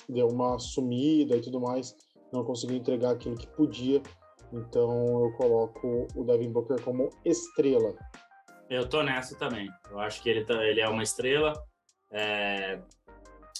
deu 0.07 0.27
uma 0.27 0.57
sumida 0.57 1.35
e 1.35 1.41
tudo 1.41 1.59
mais 1.59 1.95
não 2.31 2.43
conseguiu 2.43 2.77
entregar 2.77 3.11
aquilo 3.11 3.35
que 3.35 3.47
podia. 3.47 4.01
Então 4.51 5.23
eu 5.23 5.31
coloco 5.33 6.07
o 6.15 6.23
Devin 6.23 6.51
Booker 6.51 6.81
como 6.81 7.09
estrela. 7.25 7.93
Eu 8.69 8.88
tô 8.88 9.03
nessa 9.03 9.35
também. 9.38 9.69
Eu 9.89 9.99
acho 9.99 10.21
que 10.21 10.29
ele, 10.29 10.45
tá, 10.45 10.63
ele 10.63 10.81
é 10.81 10.88
uma 10.88 11.03
estrela. 11.03 11.53
É... 12.11 12.79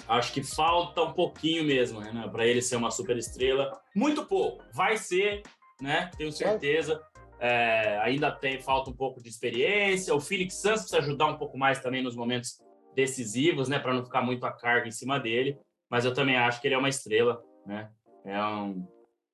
Acho 0.10 0.34
que 0.34 0.42
falta 0.42 1.04
um 1.04 1.14
pouquinho 1.14 1.64
mesmo, 1.64 2.02
né, 2.02 2.28
para 2.32 2.46
ele 2.46 2.64
ser 2.64 2.78
uma 2.78 2.90
super 2.90 3.16
estrela. 3.16 3.80
Muito 3.96 4.26
pouco. 4.26 4.64
Vai 4.74 4.98
ser, 4.98 5.44
né? 5.80 6.10
Tenho 6.18 6.32
certeza. 6.32 7.00
É, 7.40 8.00
ainda 8.00 8.32
tem 8.32 8.60
falta 8.60 8.90
um 8.90 8.96
pouco 8.96 9.22
de 9.22 9.30
experiência. 9.30 10.16
O 10.16 10.20
Felix 10.20 10.56
Santos 10.56 10.82
precisa 10.82 10.98
ajudar 10.98 11.28
um 11.28 11.38
pouco 11.38 11.58
mais 11.60 11.80
também 11.80 12.02
nos 12.02 12.16
momentos 12.16 12.60
decisivos, 12.96 13.70
né, 13.70 13.78
para 13.78 13.94
não 13.94 14.04
ficar 14.04 14.24
muito 14.24 14.46
a 14.46 14.52
carga 14.52 14.88
em 14.88 14.92
cima 14.92 15.20
dele. 15.20 15.60
Mas 15.88 16.06
eu 16.06 16.14
também 16.14 16.36
acho 16.36 16.60
que 16.60 16.68
ele 16.68 16.76
é 16.76 16.80
uma 16.80 16.90
estrela, 16.90 17.44
né? 17.66 17.92
é 18.26 18.44
um, 18.44 18.86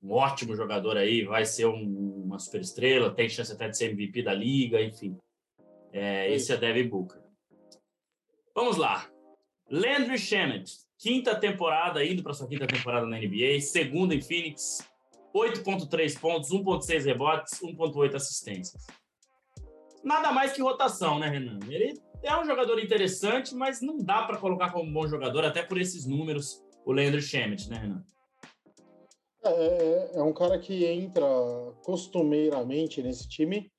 um 0.04 0.12
ótimo 0.12 0.56
jogador 0.56 0.98
aí, 0.98 1.24
vai 1.24 1.46
ser 1.46 1.66
um, 1.68 2.24
uma 2.26 2.38
super 2.38 2.62
estrela, 2.62 3.14
tem 3.14 3.30
chance 3.30 3.52
até 3.52 3.70
de 3.70 3.78
ser 3.78 3.92
MVP 3.92 4.24
da 4.24 4.34
liga, 4.34 4.82
enfim. 4.82 5.18
É, 5.94 6.32
esse 6.34 6.52
é 6.52 6.58
Devin 6.58 6.90
Booker. 6.90 7.22
Vamos 8.54 8.78
lá. 8.78 9.10
Landry 9.70 10.18
Shamet, 10.18 10.72
quinta 10.98 11.36
temporada, 11.36 12.04
indo 12.04 12.22
para 12.22 12.34
sua 12.34 12.48
quinta 12.48 12.68
temporada 12.68 13.06
na 13.06 13.18
NBA, 13.18 13.60
segunda 13.62 14.14
em 14.14 14.22
Phoenix, 14.22 14.88
8.3 15.34 16.20
pontos, 16.20 16.52
1.6 16.52 17.06
rebotes, 17.06 17.60
1.8 17.60 18.16
assistências. 18.16 18.86
Nada 20.04 20.32
mais 20.32 20.54
que 20.54 20.62
rotação, 20.62 21.18
né, 21.18 21.28
Renan? 21.28 21.60
Ele 21.68 22.00
é 22.24 22.40
um 22.40 22.46
jogador 22.46 22.80
interessante, 22.80 23.56
mas 23.56 23.82
não 23.82 23.98
dá 23.98 24.24
para 24.24 24.38
colocar 24.38 24.72
como 24.72 24.92
bom 24.92 25.08
jogador, 25.08 25.44
até 25.44 25.64
por 25.64 25.80
esses 25.80 26.06
números, 26.06 26.64
o 26.86 26.92
Landry 26.92 27.22
Shamet, 27.22 27.70
né, 27.70 27.78
Renan? 27.78 28.04
É, 29.44 29.50
é, 29.50 30.12
é 30.16 30.24
um 30.24 30.34
cara 30.34 30.58
que 30.60 30.86
entra 30.86 31.26
costumeiramente 31.84 33.02
nesse 33.02 33.28
time, 33.28 33.72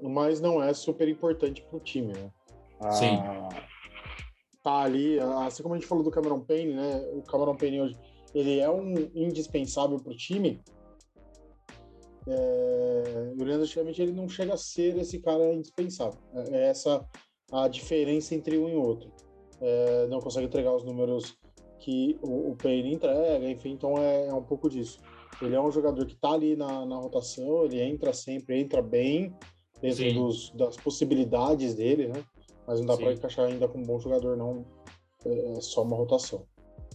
mas 0.00 0.40
não 0.40 0.62
é 0.62 0.72
super 0.72 1.08
importante 1.08 1.62
para 1.62 1.76
o 1.76 1.80
time, 1.80 2.12
né? 2.12 2.30
Sim. 2.92 3.18
Tá 4.62 4.80
ali, 4.80 5.18
assim 5.20 5.62
como 5.62 5.74
a 5.74 5.78
gente 5.78 5.86
falou 5.86 6.02
do 6.02 6.10
Cameron 6.10 6.40
Payne, 6.40 6.74
né? 6.74 7.00
O 7.12 7.22
Cameron 7.22 7.56
Payne 7.56 7.80
hoje, 7.80 7.96
ele 8.34 8.58
é 8.58 8.68
um 8.68 8.92
indispensável 9.14 9.98
para 9.98 10.12
o 10.12 10.16
time. 10.16 10.60
É, 12.26 13.32
o 13.38 13.42
Leandro 13.42 13.66
Schmidt, 13.66 14.02
ele 14.02 14.12
não 14.12 14.28
chega 14.28 14.54
a 14.54 14.58
ser 14.58 14.96
esse 14.98 15.18
cara 15.20 15.54
indispensável. 15.54 16.20
É, 16.34 16.56
é 16.56 16.66
essa 16.68 17.06
a 17.50 17.68
diferença 17.68 18.34
entre 18.34 18.58
um 18.58 18.68
e 18.68 18.74
outro. 18.74 19.10
É, 19.60 20.06
não 20.08 20.20
consegue 20.20 20.46
entregar 20.46 20.74
os 20.74 20.84
números 20.84 21.36
que 21.78 22.18
o, 22.22 22.50
o 22.50 22.56
Payne 22.56 22.94
entrega, 22.94 23.48
enfim, 23.48 23.70
então 23.70 23.96
é, 23.98 24.26
é, 24.26 24.34
um 24.34 24.42
pouco 24.42 24.68
disso. 24.68 25.00
Ele 25.40 25.54
é 25.54 25.60
um 25.60 25.70
jogador 25.70 26.04
que 26.04 26.14
está 26.14 26.32
ali 26.32 26.56
na, 26.56 26.84
na, 26.84 26.96
rotação, 26.96 27.64
ele 27.64 27.80
entra 27.80 28.12
sempre, 28.12 28.60
entra 28.60 28.82
bem 28.82 29.32
dentro 29.80 30.12
dos, 30.14 30.50
das 30.50 30.76
possibilidades 30.76 31.74
dele, 31.74 32.08
né? 32.08 32.24
Mas 32.68 32.80
não 32.80 32.86
dá 32.86 32.96
para 32.98 33.12
encaixar 33.14 33.46
ainda 33.46 33.66
como 33.66 33.82
um 33.82 33.86
bom 33.86 33.98
jogador, 33.98 34.36
não. 34.36 34.66
É, 35.24 35.52
é 35.52 35.60
só 35.62 35.82
uma 35.82 35.96
rotação. 35.96 36.46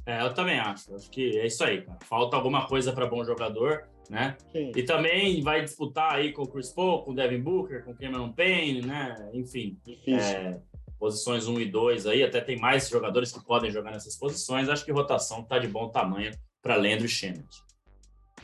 É, 0.05 0.21
eu 0.21 0.31
também 0.31 0.59
acho. 0.59 0.93
Acho 0.93 1.09
que 1.09 1.39
é 1.39 1.47
isso 1.47 1.63
aí, 1.63 1.81
cara. 1.81 1.97
Falta 2.03 2.37
alguma 2.37 2.67
coisa 2.67 2.93
para 2.93 3.07
bom 3.07 3.23
jogador, 3.23 3.89
né? 4.07 4.37
Sim. 4.51 4.71
E 4.75 4.83
também 4.83 5.41
vai 5.41 5.63
disputar 5.63 6.13
aí 6.13 6.31
com 6.31 6.43
o 6.43 6.47
Chris 6.47 6.69
Paul, 6.69 7.03
com 7.03 7.11
o 7.11 7.15
Devin 7.15 7.41
Booker, 7.41 7.83
com 7.83 7.91
o 7.91 7.95
Cameron 7.95 8.31
Payne, 8.31 8.85
né? 8.85 9.31
Enfim. 9.33 9.79
É, 10.07 10.59
posições 10.99 11.47
1 11.47 11.59
e 11.61 11.65
2 11.65 12.05
aí, 12.05 12.21
até 12.21 12.39
tem 12.39 12.59
mais 12.59 12.87
jogadores 12.87 13.31
que 13.31 13.43
podem 13.43 13.71
jogar 13.71 13.89
nessas 13.89 14.15
posições. 14.15 14.69
Acho 14.69 14.85
que 14.85 14.91
rotação 14.91 15.41
está 15.41 15.57
de 15.57 15.67
bom 15.67 15.89
tamanho 15.89 16.31
para 16.61 16.75
Landry 16.75 17.07
Shamet. 17.07 17.47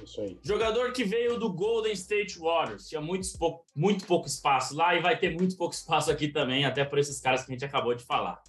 Isso 0.03 0.21
aí. 0.21 0.37
Jogador 0.43 0.91
que 0.93 1.03
veio 1.03 1.37
do 1.37 1.51
Golden 1.51 1.93
State 1.93 2.39
Warriors, 2.39 2.87
tinha 2.87 3.01
muito, 3.01 3.27
muito 3.75 4.05
pouco 4.05 4.27
espaço 4.27 4.75
lá 4.75 4.95
e 4.95 5.01
vai 5.01 5.17
ter 5.17 5.35
muito 5.35 5.57
pouco 5.57 5.73
espaço 5.73 6.11
aqui 6.11 6.27
também, 6.27 6.65
até 6.65 6.83
por 6.83 6.99
esses 6.99 7.19
caras 7.19 7.43
que 7.43 7.51
a 7.51 7.53
gente 7.53 7.65
acabou 7.65 7.93
de 7.93 8.03
falar. 8.03 8.41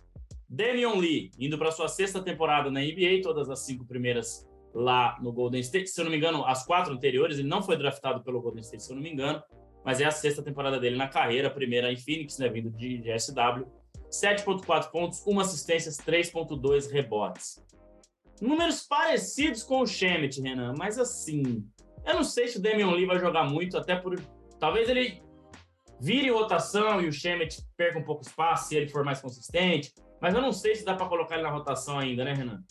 Damian 0.49 0.95
Lee, 0.95 1.31
indo 1.39 1.57
para 1.57 1.71
sua 1.71 1.89
sexta 1.89 2.21
temporada 2.21 2.71
na 2.71 2.81
NBA, 2.81 3.23
todas 3.23 3.49
as 3.49 3.61
cinco 3.61 3.85
primeiras 3.85 4.49
lá 4.75 5.17
no 5.21 5.33
Golden 5.33 5.61
State. 5.61 5.89
Se 5.89 6.01
eu 6.01 6.05
não 6.05 6.11
me 6.11 6.17
engano, 6.17 6.45
as 6.45 6.65
quatro 6.65 6.93
anteriores, 6.93 7.39
ele 7.39 7.49
não 7.49 7.63
foi 7.63 7.77
draftado 7.77 8.23
pelo 8.23 8.41
Golden 8.41 8.61
State, 8.61 8.83
se 8.83 8.91
eu 8.91 8.97
não 8.97 9.03
me 9.03 9.13
engano, 9.13 9.43
mas 9.85 10.01
é 10.01 10.05
a 10.05 10.11
sexta 10.11 10.43
temporada 10.43 10.79
dele 10.79 10.97
na 10.97 11.09
carreira, 11.09 11.51
primeira 11.51 11.93
em 11.93 11.97
Phoenix, 11.97 12.39
né, 12.39 12.49
vindo 12.49 12.71
de, 12.71 12.99
de 12.99 13.19
SW. 13.19 13.65
7,4 14.11 14.91
pontos, 14.91 15.25
1 15.25 15.41
assistência, 15.41 15.93
3,2 16.05 16.91
rebotes. 16.91 17.63
Números 18.41 18.87
parecidos 18.87 19.63
com 19.63 19.83
o 19.83 19.87
Shemet, 19.87 20.41
Renan, 20.41 20.75
mas 20.79 20.99
assim, 20.99 21.65
eu 22.07 22.15
não 22.15 22.25
sei 22.25 22.49
se 22.49 22.59
o 22.59 22.63
Damian 22.63 22.91
Lee 22.93 23.07
vai 23.07 23.19
jogar 23.19 23.45
muito, 23.45 23.77
até 23.77 23.97
por. 23.97 24.19
Talvez 24.59 24.89
ele 24.89 25.23
vire 26.01 26.31
rotação 26.31 27.01
e 27.01 27.09
o 27.09 27.13
Shemet 27.13 27.63
perca 27.77 27.99
um 27.99 28.05
pouco 28.05 28.23
espaço 28.23 28.69
se 28.69 28.77
ele 28.77 28.89
for 28.89 29.05
mais 29.05 29.21
consistente, 29.21 29.93
mas 30.21 30.35
eu 30.35 30.41
não 30.41 30.53
sei 30.53 30.75
se 30.75 30.85
dá 30.85 30.95
para 30.95 31.09
colocar 31.09 31.35
ele 31.35 31.45
na 31.45 31.51
rotação 31.51 31.99
ainda, 31.99 32.25
né, 32.25 32.33
Renan? 32.33 32.63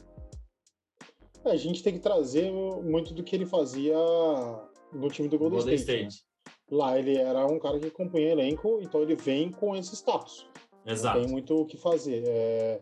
É, 1.46 1.52
a 1.52 1.56
gente 1.56 1.84
tem 1.84 1.94
que 1.94 2.00
trazer 2.00 2.52
muito 2.52 3.14
do 3.14 3.24
que 3.24 3.36
ele 3.36 3.46
fazia 3.46 3.96
no 4.92 5.08
time 5.10 5.28
do 5.28 5.38
Golden, 5.38 5.60
Golden 5.60 5.76
State. 5.76 6.08
State. 6.08 6.24
Né? 6.46 6.78
Lá 6.78 7.00
ele 7.00 7.18
era 7.18 7.46
um 7.46 7.60
cara 7.60 7.80
que 7.80 7.88
acompanha 7.88 8.32
elenco, 8.32 8.80
então 8.82 9.02
ele 9.02 9.16
vem 9.16 9.52
com 9.52 9.76
esse 9.76 9.96
status. 9.96 10.48
Exato. 10.86 11.18
Não 11.18 11.26
tem 11.26 11.32
muito 11.32 11.56
o 11.56 11.66
que 11.66 11.78
fazer. 11.78 12.24
É, 12.28 12.82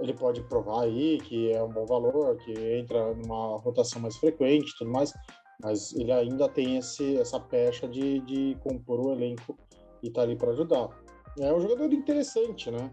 ele 0.00 0.12
pode 0.12 0.42
provar 0.42 0.84
aí 0.84 1.18
que 1.18 1.52
é 1.52 1.62
um 1.62 1.68
bom 1.68 1.86
valor, 1.86 2.36
que 2.38 2.52
entra 2.52 3.14
numa 3.14 3.58
rotação 3.58 4.00
mais 4.00 4.16
frequente 4.16 4.70
e 4.70 4.78
tudo 4.78 4.90
mais, 4.90 5.12
mas 5.62 5.92
ele 5.94 6.12
ainda 6.12 6.48
tem 6.48 6.76
esse, 6.76 7.16
essa 7.16 7.38
pecha 7.38 7.88
de, 7.88 8.20
de 8.20 8.56
compor 8.62 9.00
o 9.00 9.12
elenco 9.12 9.56
e 10.02 10.10
tá 10.10 10.22
ali 10.22 10.36
para 10.36 10.50
ajudar. 10.50 10.88
É 11.38 11.52
um 11.52 11.60
jogador 11.60 11.92
interessante, 11.92 12.70
né? 12.70 12.92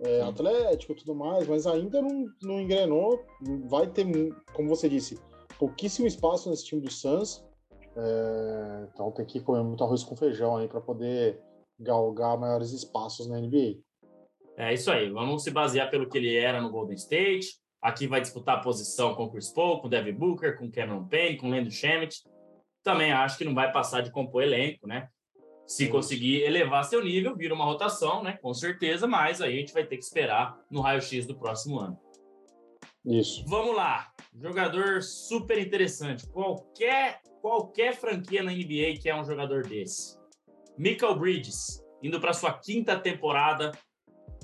É, 0.00 0.20
atlético 0.22 0.92
e 0.92 0.96
tudo 0.96 1.14
mais, 1.14 1.46
mas 1.46 1.66
ainda 1.66 2.02
não, 2.02 2.26
não 2.42 2.60
engrenou. 2.60 3.24
Vai 3.68 3.86
ter, 3.86 4.04
como 4.52 4.68
você 4.68 4.88
disse, 4.88 5.18
pouquíssimo 5.58 6.06
espaço 6.06 6.50
nesse 6.50 6.64
time 6.64 6.80
do 6.80 6.90
Suns. 6.90 7.44
É, 7.94 8.88
então 8.92 9.10
tem 9.12 9.24
que 9.26 9.40
comer 9.40 9.62
muito 9.62 9.84
arroz 9.84 10.02
com 10.02 10.16
feijão 10.16 10.56
aí 10.56 10.66
para 10.66 10.80
poder 10.80 11.40
galgar 11.78 12.38
maiores 12.38 12.72
espaços 12.72 13.28
na 13.28 13.38
NBA. 13.38 13.78
É 14.56 14.72
isso 14.72 14.90
aí. 14.90 15.10
Vamos 15.10 15.44
se 15.44 15.50
basear 15.50 15.90
pelo 15.90 16.08
que 16.08 16.18
ele 16.18 16.36
era 16.36 16.60
no 16.60 16.70
Golden 16.70 16.96
State. 16.96 17.56
Aqui 17.80 18.06
vai 18.06 18.20
disputar 18.20 18.58
a 18.58 18.60
posição 18.60 19.14
com 19.14 19.28
Chris 19.28 19.50
Paul, 19.50 19.80
com 19.80 19.88
Devin 19.88 20.12
Booker, 20.12 20.56
com 20.56 20.70
Cameron 20.70 21.08
Payne, 21.08 21.36
com 21.36 21.48
o 21.48 21.50
Landry 21.50 21.70
Shamet. 21.70 22.22
Também 22.82 23.12
acho 23.12 23.38
que 23.38 23.44
não 23.44 23.54
vai 23.54 23.72
passar 23.72 24.02
de 24.02 24.10
compor 24.10 24.42
elenco, 24.42 24.86
né? 24.86 25.08
Se 25.66 25.88
conseguir 25.88 26.42
elevar 26.42 26.84
seu 26.84 27.02
nível, 27.02 27.34
vira 27.34 27.54
uma 27.54 27.64
rotação, 27.64 28.22
né? 28.22 28.36
Com 28.42 28.52
certeza, 28.52 29.06
mas 29.06 29.40
aí 29.40 29.54
a 29.54 29.56
gente 29.58 29.72
vai 29.72 29.84
ter 29.84 29.96
que 29.96 30.04
esperar 30.04 30.56
no 30.70 30.80
raio-x 30.80 31.26
do 31.26 31.38
próximo 31.38 31.78
ano. 31.78 31.98
Isso. 33.04 33.44
Vamos 33.46 33.74
lá. 33.74 34.12
Jogador 34.34 35.02
super 35.02 35.58
interessante. 35.58 36.26
Qualquer, 36.28 37.20
qualquer 37.40 37.96
franquia 37.96 38.42
na 38.42 38.52
NBA 38.52 38.98
que 39.00 39.08
é 39.08 39.14
um 39.14 39.24
jogador 39.24 39.66
desse. 39.66 40.16
Michael 40.78 41.18
Bridges, 41.18 41.82
indo 42.02 42.20
para 42.20 42.32
sua 42.32 42.52
quinta 42.52 42.98
temporada 42.98 43.72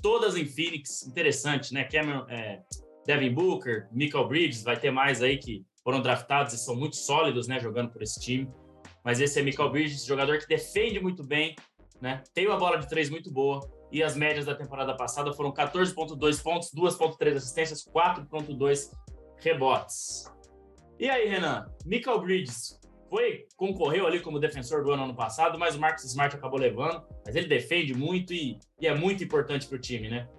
todas 0.01 0.35
em 0.35 0.45
Phoenix. 0.45 1.05
Interessante, 1.07 1.73
né? 1.73 1.83
Cameron, 1.83 2.25
é, 2.29 2.61
Devin 3.05 3.33
Booker, 3.33 3.87
Michael 3.91 4.27
Bridges, 4.27 4.63
vai 4.63 4.79
ter 4.79 4.91
mais 4.91 5.21
aí 5.21 5.37
que 5.37 5.65
foram 5.83 6.01
draftados 6.01 6.53
e 6.53 6.57
são 6.57 6.75
muito 6.75 6.95
sólidos, 6.95 7.47
né? 7.47 7.59
Jogando 7.59 7.91
por 7.91 8.01
esse 8.01 8.19
time. 8.19 8.49
Mas 9.03 9.19
esse 9.19 9.39
é 9.39 9.43
Michael 9.43 9.71
Bridges, 9.71 10.05
jogador 10.05 10.37
que 10.37 10.47
defende 10.47 10.99
muito 10.99 11.23
bem, 11.23 11.55
né? 12.01 12.23
Tem 12.33 12.47
uma 12.47 12.57
bola 12.57 12.77
de 12.77 12.87
três 12.87 13.09
muito 13.09 13.31
boa. 13.31 13.59
E 13.91 14.03
as 14.03 14.15
médias 14.15 14.45
da 14.45 14.53
temporada 14.53 14.95
passada 14.95 15.33
foram 15.33 15.51
14,2 15.51 16.43
pontos, 16.43 16.71
2,3 16.73 17.35
assistências, 17.35 17.83
4,2 17.85 18.91
rebotes. 19.37 20.25
E 20.99 21.09
aí, 21.09 21.27
Renan? 21.27 21.65
Michael 21.85 22.21
Bridges 22.21 22.79
foi, 23.09 23.47
concorreu 23.57 24.05
ali 24.05 24.19
como 24.19 24.39
defensor 24.39 24.83
do 24.83 24.91
ano 24.91 25.03
ano 25.03 25.15
passado, 25.15 25.57
mas 25.57 25.75
o 25.75 25.79
Marcus 25.79 26.05
Smart 26.05 26.35
acabou 26.35 26.59
levando. 26.59 27.03
Mas 27.25 27.35
ele 27.35 27.47
defende 27.47 27.93
muito 27.93 28.33
e, 28.33 28.59
e 28.79 28.87
é 28.87 28.95
muito 28.95 29.23
importante 29.23 29.67
para 29.67 29.77
o 29.77 29.79
time, 29.79 30.09
né? 30.09 30.29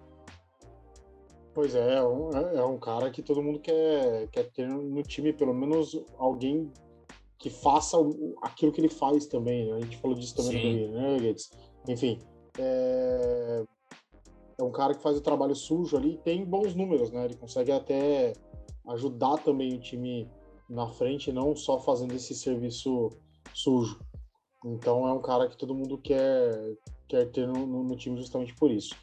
Pois 1.53 1.75
é, 1.75 1.97
é 1.97 2.03
um, 2.03 2.31
é 2.31 2.65
um 2.65 2.79
cara 2.79 3.11
que 3.11 3.23
todo 3.23 3.43
mundo 3.43 3.59
quer, 3.59 4.29
quer 4.29 4.45
ter 4.51 4.69
no 4.69 5.03
time, 5.03 5.33
pelo 5.33 5.53
menos 5.53 6.01
alguém 6.17 6.73
que 7.39 7.51
faça 7.51 7.97
aquilo 8.43 8.71
que 8.71 8.81
ele 8.81 8.89
faz 8.89 9.27
também. 9.27 9.67
Né? 9.67 9.79
A 9.79 9.81
gente 9.81 9.97
falou 9.97 10.17
disso 10.17 10.37
também 10.37 10.61
Sim. 10.61 10.87
no 10.89 11.01
Nuggets. 11.01 11.51
Enfim, 11.89 12.21
é... 12.57 13.65
é 14.59 14.63
um 14.63 14.71
cara 14.71 14.95
que 14.95 15.03
faz 15.03 15.17
o 15.17 15.23
trabalho 15.23 15.57
sujo 15.57 15.97
ali 15.97 16.19
tem 16.19 16.45
bons 16.45 16.75
números, 16.75 17.11
né? 17.11 17.25
Ele 17.25 17.37
consegue 17.37 17.73
até 17.73 18.33
ajudar 18.89 19.39
também 19.39 19.75
o 19.75 19.81
time 19.81 20.31
na 20.71 20.87
frente, 20.87 21.33
não 21.33 21.55
só 21.57 21.81
fazendo 21.81 22.15
esse 22.15 22.35
serviço 22.35 23.11
sujo. 23.53 24.01
Então 24.65 25.07
é 25.07 25.13
um 25.13 25.21
cara 25.21 25.49
que 25.49 25.57
todo 25.57 25.75
mundo 25.75 25.99
quer, 25.99 26.77
quer 27.09 27.31
ter 27.31 27.47
no, 27.47 27.67
no, 27.67 27.97
time 27.97 28.17
justamente 28.17 28.55
por 28.55 28.71
isso. 28.71 28.95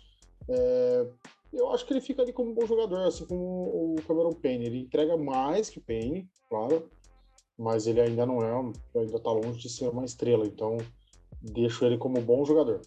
É, 0.47 1.07
eu 1.51 1.69
acho 1.71 1.85
que 1.85 1.93
ele 1.93 2.01
fica 2.01 2.21
ali 2.21 2.31
como 2.31 2.51
um 2.51 2.53
bom 2.53 2.65
jogador, 2.65 3.05
assim 3.05 3.25
como 3.25 3.95
o 3.95 3.95
Cameron 4.07 4.33
Payne. 4.33 4.65
Ele 4.65 4.79
entrega 4.79 5.17
mais 5.17 5.69
que 5.69 5.79
o 5.79 5.81
Payne, 5.81 6.29
claro, 6.49 6.89
mas 7.57 7.85
ele 7.85 7.99
ainda 7.99 8.25
não 8.25 8.41
é, 8.41 8.71
ainda 8.95 9.19
tá 9.19 9.31
longe 9.31 9.59
de 9.59 9.69
ser 9.69 9.89
uma 9.89 10.05
estrela. 10.05 10.45
Então 10.45 10.77
deixo 11.41 11.85
ele 11.85 11.97
como 11.97 12.21
bom 12.21 12.45
jogador. 12.45 12.81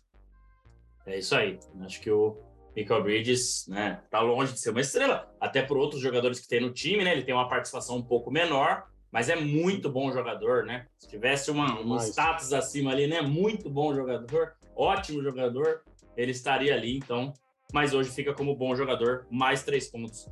É 1.04 1.18
isso 1.18 1.34
aí. 1.34 1.58
Acho 1.80 2.00
que 2.00 2.10
o 2.10 2.36
Michael 2.74 3.02
Bridges, 3.02 3.66
né, 3.68 4.02
tá 4.10 4.20
longe 4.20 4.52
de 4.52 4.60
ser 4.60 4.70
uma 4.70 4.80
estrela, 4.80 5.32
até 5.40 5.62
por 5.62 5.76
outros 5.76 6.00
jogadores 6.00 6.38
que 6.40 6.48
tem 6.48 6.60
no 6.60 6.72
time, 6.72 7.04
né? 7.04 7.12
Ele 7.12 7.24
tem 7.24 7.34
uma 7.34 7.48
participação 7.48 7.96
um 7.96 8.02
pouco 8.02 8.30
menor, 8.30 8.86
mas 9.10 9.28
é 9.28 9.36
muito 9.36 9.90
bom 9.90 10.12
jogador, 10.12 10.64
né? 10.64 10.86
Se 10.98 11.08
tivesse 11.08 11.50
uma, 11.50 11.80
um 11.80 11.96
status 11.96 12.52
acima 12.52 12.92
ali, 12.92 13.06
né? 13.06 13.20
Muito 13.20 13.68
bom 13.68 13.94
jogador, 13.94 14.52
ótimo 14.76 15.22
jogador, 15.22 15.82
ele 16.16 16.30
estaria 16.30 16.74
ali, 16.74 16.96
então. 16.96 17.32
Mas 17.72 17.94
hoje 17.94 18.10
fica 18.10 18.34
como 18.34 18.56
bom 18.56 18.74
jogador, 18.74 19.26
mais 19.30 19.62
três 19.62 19.88
pontos 19.88 20.28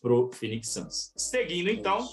pro 0.00 0.30
Phoenix 0.32 0.68
Suns. 0.68 1.12
Seguindo, 1.16 1.70
então, 1.70 2.06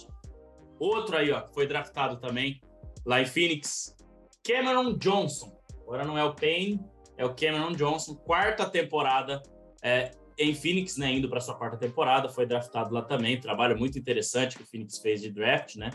outro 0.79 1.17
aí, 1.17 1.31
ó, 1.31 1.45
foi 1.47 1.67
draftado 1.67 2.17
também 2.17 2.61
lá 3.05 3.21
em 3.21 3.25
Phoenix, 3.25 3.95
Cameron 4.43 4.97
Johnson. 4.97 5.57
Agora 5.81 6.05
não 6.05 6.17
é 6.17 6.23
o 6.23 6.33
Payne, 6.33 6.79
é 7.17 7.25
o 7.25 7.33
Cameron 7.33 7.73
Johnson, 7.73 8.15
quarta 8.15 8.69
temporada 8.69 9.41
é, 9.83 10.11
em 10.37 10.53
Phoenix, 10.53 10.97
né, 10.97 11.11
indo 11.11 11.29
para 11.29 11.41
sua 11.41 11.55
quarta 11.55 11.77
temporada, 11.77 12.29
foi 12.29 12.45
draftado 12.45 12.93
lá 12.93 13.01
também, 13.01 13.39
trabalho 13.39 13.77
muito 13.77 13.99
interessante 13.99 14.55
que 14.55 14.63
o 14.63 14.65
Phoenix 14.65 14.99
fez 14.99 15.21
de 15.21 15.29
draft, 15.29 15.75
né? 15.75 15.91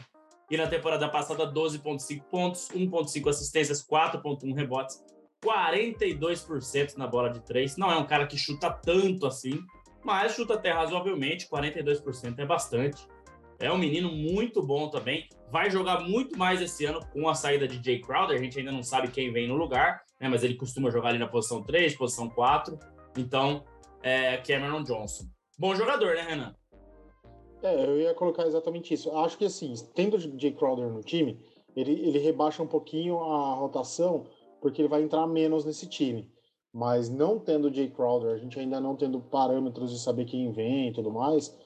E 0.50 0.56
na 0.56 0.66
temporada 0.66 1.08
passada, 1.08 1.50
12,5 1.50 2.22
pontos, 2.30 2.68
1,5 2.68 3.30
assistências, 3.30 3.82
4,1 3.82 4.54
rebotes, 4.54 5.02
42% 5.42 6.96
na 6.96 7.06
bola 7.06 7.30
de 7.30 7.40
três. 7.40 7.76
Não 7.76 7.90
é 7.90 7.96
um 7.96 8.06
cara 8.06 8.26
que 8.26 8.36
chuta 8.36 8.70
tanto 8.70 9.26
assim, 9.26 9.58
mas 10.04 10.34
chuta 10.34 10.54
até 10.54 10.70
razoavelmente, 10.70 11.48
42% 11.48 12.38
é 12.38 12.44
bastante. 12.44 13.06
É 13.58 13.72
um 13.72 13.78
menino 13.78 14.10
muito 14.10 14.62
bom 14.62 14.88
também. 14.88 15.28
Vai 15.50 15.70
jogar 15.70 16.00
muito 16.00 16.36
mais 16.36 16.60
esse 16.60 16.84
ano 16.84 17.00
com 17.12 17.28
a 17.28 17.34
saída 17.34 17.66
de 17.66 17.82
Jay 17.82 18.00
Crowder. 18.00 18.36
A 18.36 18.42
gente 18.42 18.58
ainda 18.58 18.72
não 18.72 18.82
sabe 18.82 19.08
quem 19.08 19.32
vem 19.32 19.48
no 19.48 19.54
lugar, 19.54 20.02
né? 20.20 20.28
mas 20.28 20.42
ele 20.42 20.54
costuma 20.54 20.90
jogar 20.90 21.10
ali 21.10 21.18
na 21.18 21.28
posição 21.28 21.62
3, 21.62 21.96
posição 21.96 22.28
4. 22.28 22.78
Então, 23.16 23.64
é 24.04 24.36
Cameron 24.36 24.82
Johnson. 24.82 25.24
Bom 25.58 25.74
jogador, 25.74 26.14
né, 26.14 26.20
Renan? 26.20 26.54
É, 27.62 27.86
eu 27.86 27.98
ia 27.98 28.12
colocar 28.12 28.46
exatamente 28.46 28.92
isso. 28.92 29.10
Acho 29.16 29.38
que, 29.38 29.46
assim, 29.46 29.72
tendo 29.94 30.18
Jay 30.18 30.52
Crowder 30.52 30.92
no 30.92 31.00
time, 31.00 31.40
ele, 31.74 31.92
ele 31.92 32.18
rebaixa 32.18 32.62
um 32.62 32.66
pouquinho 32.66 33.18
a 33.20 33.54
rotação, 33.54 34.26
porque 34.60 34.82
ele 34.82 34.88
vai 34.88 35.02
entrar 35.02 35.26
menos 35.26 35.64
nesse 35.64 35.88
time. 35.88 36.30
Mas 36.70 37.08
não 37.08 37.38
tendo 37.38 37.72
Jay 37.72 37.88
Crowder, 37.88 38.34
a 38.34 38.36
gente 38.36 38.60
ainda 38.60 38.78
não 38.78 38.94
tendo 38.94 39.20
parâmetros 39.20 39.90
de 39.90 39.98
saber 39.98 40.26
quem 40.26 40.52
vem 40.52 40.88
e 40.88 40.92
tudo 40.92 41.10
mais, 41.10 41.56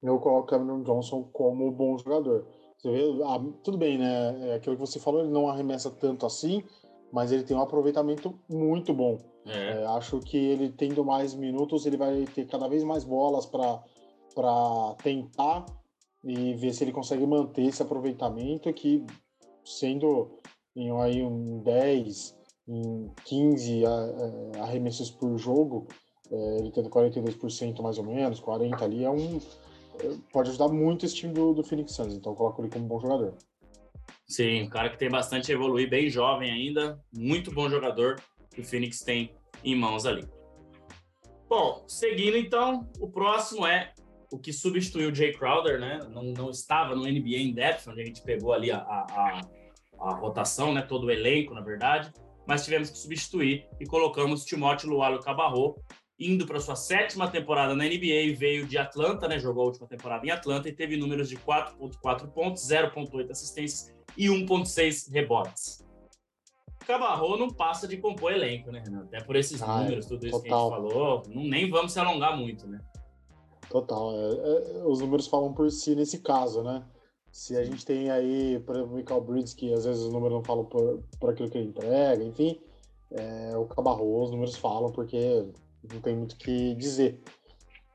eu 0.00 0.20
coloco 0.20 0.46
Cameron 0.46 0.82
Johnson 0.82 1.24
como 1.32 1.72
bom 1.72 1.98
jogador. 1.98 2.46
Você 2.78 2.90
vê, 2.90 3.02
ah, 3.24 3.40
tudo 3.64 3.78
bem, 3.78 3.98
né? 3.98 4.50
É 4.50 4.54
aquilo 4.54 4.76
que 4.76 4.80
você 4.80 5.00
falou, 5.00 5.22
ele 5.22 5.30
não 5.30 5.48
arremessa 5.48 5.90
tanto 5.90 6.24
assim, 6.24 6.62
mas 7.12 7.32
ele 7.32 7.44
tem 7.44 7.56
um 7.56 7.62
aproveitamento 7.62 8.38
muito 8.48 8.92
bom. 8.92 9.18
É. 9.46 9.82
É, 9.82 9.86
acho 9.86 10.20
que 10.20 10.36
ele 10.36 10.70
tendo 10.70 11.04
mais 11.04 11.34
minutos, 11.34 11.86
ele 11.86 11.96
vai 11.96 12.24
ter 12.34 12.46
cada 12.46 12.68
vez 12.68 12.82
mais 12.82 13.04
bolas 13.04 13.46
para 13.46 13.82
tentar 15.02 15.66
e 16.24 16.54
ver 16.54 16.72
se 16.72 16.82
ele 16.82 16.92
consegue 16.92 17.26
manter 17.26 17.62
esse 17.66 17.82
aproveitamento 17.82 18.72
que 18.72 19.04
sendo 19.64 20.40
em 20.74 20.90
aí 21.00 21.22
um 21.22 21.62
10, 21.62 22.36
em 22.66 23.10
15 23.24 23.84
é, 23.84 24.60
arremessos 24.60 25.10
por 25.10 25.36
jogo, 25.36 25.86
é, 26.30 26.58
ele 26.58 26.70
tendo 26.70 26.88
42% 26.88 27.82
mais 27.82 27.98
ou 27.98 28.04
menos, 28.04 28.40
40 28.40 28.84
ali, 28.84 29.04
é 29.04 29.10
um 29.10 29.38
pode 30.32 30.50
ajudar 30.50 30.68
muito 30.68 31.06
esse 31.06 31.14
time 31.14 31.32
do, 31.32 31.54
do 31.54 31.62
Phoenix 31.62 31.92
Suns, 31.92 32.14
então 32.14 32.32
eu 32.32 32.36
coloco 32.36 32.60
ele 32.60 32.70
como 32.70 32.84
um 32.84 32.88
bom 32.88 33.00
jogador. 33.00 33.34
Sim, 34.26 34.62
um 34.62 34.68
cara 34.68 34.88
que 34.88 34.98
tem 34.98 35.10
bastante 35.10 35.52
a 35.52 35.54
evoluir, 35.54 35.88
bem 35.88 36.08
jovem 36.08 36.50
ainda, 36.50 36.98
muito 37.12 37.52
bom 37.52 37.68
jogador 37.68 38.16
que 38.54 38.60
o 38.60 38.64
Phoenix 38.64 39.00
tem 39.00 39.34
em 39.62 39.76
mãos 39.76 40.06
ali. 40.06 40.26
Bom, 41.48 41.84
seguindo 41.86 42.36
então, 42.36 42.90
o 42.98 43.08
próximo 43.08 43.66
é 43.66 43.92
o 44.32 44.38
que 44.38 44.52
substituiu 44.52 45.10
o 45.10 45.14
Jay 45.14 45.32
Crowder, 45.32 45.78
né? 45.78 46.00
Não, 46.10 46.24
não 46.24 46.50
estava 46.50 46.94
no 46.94 47.02
NBA 47.02 47.36
em 47.36 47.52
depth, 47.52 47.86
onde 47.86 48.02
a 48.02 48.04
gente 48.04 48.22
pegou 48.22 48.52
ali 48.52 48.72
a, 48.72 48.78
a, 48.78 49.40
a, 50.00 50.14
rotação, 50.14 50.72
né? 50.72 50.82
Todo 50.82 51.06
o 51.06 51.10
elenco, 51.10 51.54
na 51.54 51.60
verdade, 51.60 52.12
mas 52.46 52.64
tivemos 52.64 52.90
que 52.90 52.98
substituir 52.98 53.68
e 53.78 53.86
colocamos 53.86 54.44
Timóteo 54.44 54.88
Lualo 54.88 55.20
Cabarro, 55.20 55.76
indo 56.18 56.46
para 56.46 56.58
sua 56.58 56.74
sétima 56.74 57.30
temporada 57.30 57.74
na 57.74 57.84
NBA, 57.84 58.34
veio 58.36 58.66
de 58.66 58.76
Atlanta, 58.76 59.28
né? 59.28 59.38
Jogou 59.38 59.62
a 59.62 59.66
última 59.66 59.86
temporada 59.86 60.26
em 60.26 60.30
Atlanta 60.30 60.68
e 60.68 60.72
teve 60.72 60.96
números 60.96 61.28
de 61.28 61.36
4.4 61.36 62.32
pontos, 62.32 62.68
0.8 62.68 63.30
assistências 63.30 63.93
e 64.16 64.28
1,6 64.28 65.10
rebotes. 65.12 65.84
Cabarro 66.86 67.36
não 67.36 67.48
passa 67.48 67.88
de 67.88 67.96
compor 67.96 68.32
elenco, 68.32 68.70
né, 68.70 68.82
Renan? 68.84 69.04
Até 69.04 69.22
por 69.22 69.36
esses 69.36 69.62
ah, 69.62 69.78
números, 69.78 70.06
tudo 70.06 70.26
isso 70.26 70.40
total. 70.42 70.70
que 70.70 70.74
a 70.74 70.80
gente 70.80 70.92
falou, 70.92 71.22
não, 71.28 71.42
nem 71.44 71.70
vamos 71.70 71.92
se 71.92 71.98
alongar 71.98 72.36
muito, 72.36 72.66
né? 72.66 72.78
Total. 73.70 74.12
É, 74.12 74.80
é, 74.80 74.84
os 74.86 75.00
números 75.00 75.26
falam 75.26 75.52
por 75.52 75.70
si 75.70 75.94
nesse 75.94 76.18
caso, 76.18 76.62
né? 76.62 76.84
Se 77.32 77.56
a 77.56 77.64
gente 77.64 77.84
tem 77.84 78.10
aí, 78.10 78.60
por 78.60 78.76
exemplo, 78.76 78.92
o 78.92 78.96
Michael 78.96 79.20
Bridges, 79.22 79.54
que 79.54 79.72
às 79.72 79.84
vezes 79.84 80.02
os 80.02 80.12
números 80.12 80.36
não 80.36 80.44
falam 80.44 80.64
por, 80.66 81.02
por 81.18 81.30
aquilo 81.30 81.50
que 81.50 81.58
ele 81.58 81.68
entrega, 81.68 82.22
enfim, 82.22 82.60
é, 83.10 83.56
o 83.56 83.64
Cabarro, 83.66 84.22
os 84.22 84.30
números 84.30 84.56
falam 84.56 84.92
porque 84.92 85.44
não 85.92 86.00
tem 86.00 86.16
muito 86.16 86.32
o 86.32 86.36
que 86.36 86.74
dizer. 86.74 87.20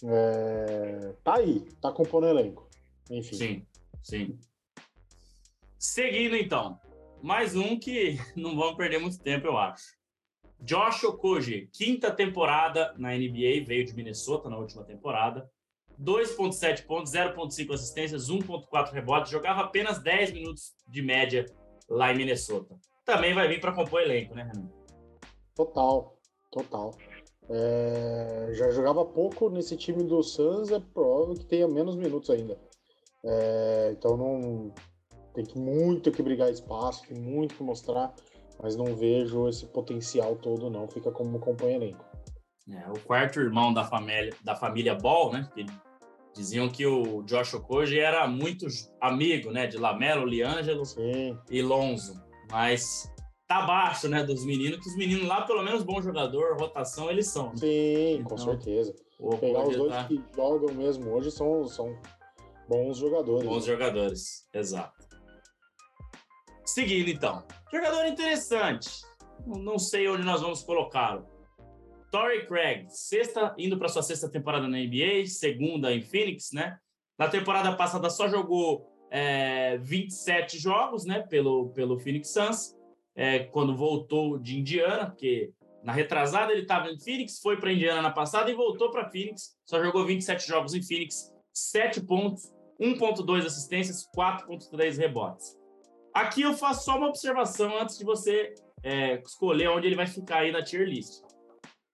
É, 0.03 1.13
tá 1.23 1.35
aí, 1.35 1.61
tá 1.81 1.91
compondo 1.91 2.27
elenco. 2.27 2.67
Enfim. 3.09 3.35
Sim, 3.35 3.65
sim. 4.03 4.39
Seguindo, 5.79 6.35
então. 6.35 6.77
Mais 7.23 7.55
um 7.55 7.79
que 7.79 8.17
não 8.35 8.55
vamos 8.57 8.75
perder 8.75 8.99
muito 8.99 9.17
tempo, 9.17 9.47
eu 9.47 9.57
acho. 9.57 9.97
Josh 10.59 11.05
Okoji, 11.05 11.69
quinta 11.71 12.11
temporada 12.11 12.93
na 12.97 13.15
NBA, 13.15 13.63
veio 13.65 13.85
de 13.85 13.95
Minnesota 13.95 14.49
na 14.49 14.57
última 14.57 14.83
temporada. 14.83 15.49
2,7 15.97 16.85
pontos, 16.85 17.13
0,5 17.13 17.73
assistências, 17.73 18.29
1,4 18.29 18.91
rebotes. 18.91 19.31
Jogava 19.31 19.61
apenas 19.61 20.03
10 20.03 20.33
minutos 20.33 20.73
de 20.85 21.01
média 21.01 21.45
lá 21.89 22.11
em 22.11 22.17
Minnesota. 22.17 22.75
Também 23.05 23.33
vai 23.33 23.47
vir 23.47 23.61
para 23.61 23.71
compor 23.71 24.01
elenco, 24.01 24.35
né, 24.35 24.51
Renan? 24.53 24.69
Total, 25.55 26.17
total. 26.51 26.93
É, 27.49 28.49
já 28.51 28.69
jogava 28.71 29.05
pouco 29.05 29.49
nesse 29.49 29.77
time 29.77 30.03
do 30.03 30.21
Suns, 30.21 30.71
é 30.71 30.79
provável 30.79 31.35
que 31.35 31.45
tenha 31.45 31.67
menos 31.69 31.95
minutos 31.95 32.29
ainda. 32.29 32.59
É, 33.23 33.93
então 33.97 34.15
não, 34.15 34.73
tem 35.33 35.45
que 35.45 35.57
muito 35.57 36.11
que 36.11 36.21
brigar 36.21 36.49
espaço, 36.49 37.07
tem 37.07 37.17
muito 37.17 37.55
que 37.55 37.63
mostrar, 37.63 38.13
mas 38.61 38.75
não 38.75 38.95
vejo 38.95 39.47
esse 39.47 39.65
potencial 39.67 40.35
todo, 40.35 40.69
não. 40.69 40.87
Fica 40.87 41.11
como 41.11 41.39
companheiro. 41.39 41.97
É, 42.69 42.89
o 42.89 42.99
quarto 42.99 43.39
irmão 43.39 43.73
da 43.73 43.83
família, 43.83 44.33
da 44.43 44.55
família 44.55 44.95
Ball, 44.95 45.31
né? 45.31 45.49
Que 45.53 45.65
diziam 46.35 46.69
que 46.69 46.85
o 46.85 47.23
Josh 47.23 47.53
Okoji 47.53 47.99
era 47.99 48.27
muito 48.27 48.67
amigo, 49.01 49.51
né? 49.51 49.65
De 49.65 49.77
Lamelo, 49.77 50.25
Liangelo 50.25 50.85
Sim. 50.85 51.37
e 51.49 51.61
Lonzo. 51.61 52.21
Mas 52.51 53.11
tá 53.49 53.63
abaixo, 53.63 54.07
né, 54.07 54.23
dos 54.23 54.45
meninos, 54.45 54.79
que 54.79 54.89
os 54.89 54.95
meninos 54.95 55.27
lá, 55.27 55.41
pelo 55.41 55.63
menos 55.63 55.81
bom 55.83 55.99
jogador, 55.99 56.55
rotação, 56.55 57.09
eles 57.09 57.27
são. 57.27 57.47
Né? 57.47 57.57
Sim, 57.57 58.13
então, 58.19 58.25
com 58.25 58.37
certeza. 58.37 58.93
Pegar 59.39 59.67
os 59.67 59.75
dois 59.75 59.91
tá... 59.91 60.03
que 60.03 60.23
jogam 60.35 60.73
mesmo 60.75 61.09
hoje 61.11 61.31
são, 61.31 61.65
são 61.65 61.97
bons 62.67 62.97
jogadores. 62.97 63.49
Bons 63.49 63.65
né? 63.65 63.73
jogadores, 63.73 64.47
exato. 64.53 65.08
Seguindo, 66.69 67.09
então. 67.09 67.43
Jogador 67.71 68.05
interessante. 68.05 69.01
Não 69.45 69.79
sei 69.79 70.07
onde 70.07 70.23
nós 70.23 70.41
vamos 70.41 70.63
colocá-lo. 70.63 71.25
Torrey 72.11 72.45
Craig, 72.45 72.85
sexta, 72.89 73.55
indo 73.57 73.77
para 73.77 73.87
sua 73.87 74.03
sexta 74.03 74.29
temporada 74.29 74.67
na 74.67 74.77
NBA, 74.77 75.25
segunda 75.27 75.93
em 75.93 76.01
Phoenix, 76.01 76.51
né? 76.51 76.77
Na 77.17 77.27
temporada 77.27 77.75
passada 77.75 78.09
só 78.09 78.27
jogou 78.27 78.87
é, 79.09 79.77
27 79.79 80.59
jogos, 80.59 81.05
né? 81.05 81.21
Pelo, 81.21 81.69
pelo 81.69 81.99
Phoenix 81.99 82.29
Suns, 82.29 82.75
é, 83.15 83.39
quando 83.39 83.75
voltou 83.75 84.37
de 84.37 84.59
Indiana, 84.59 85.07
porque 85.07 85.51
na 85.83 85.91
retrasada 85.91 86.51
ele 86.51 86.61
estava 86.61 86.89
em 86.89 86.99
Phoenix, 86.99 87.39
foi 87.39 87.57
para 87.57 87.73
Indiana 87.73 88.01
na 88.01 88.11
passada 88.11 88.49
e 88.49 88.53
voltou 88.53 88.91
para 88.91 89.09
Phoenix. 89.09 89.55
Só 89.65 89.83
jogou 89.83 90.05
27 90.05 90.47
jogos 90.47 90.73
em 90.75 90.83
Phoenix, 90.83 91.33
7 91.51 92.01
pontos, 92.01 92.53
1.2 92.79 93.45
assistências, 93.45 94.07
4.3 94.15 94.97
rebotes. 94.97 95.58
Aqui 96.13 96.41
eu 96.41 96.53
faço 96.53 96.85
só 96.85 96.97
uma 96.97 97.07
observação 97.07 97.77
antes 97.77 97.97
de 97.97 98.03
você 98.03 98.53
é, 98.83 99.21
escolher 99.21 99.69
onde 99.69 99.87
ele 99.87 99.95
vai 99.95 100.07
ficar 100.07 100.39
aí 100.39 100.51
na 100.51 100.63
tier 100.63 100.87
list. 100.87 101.21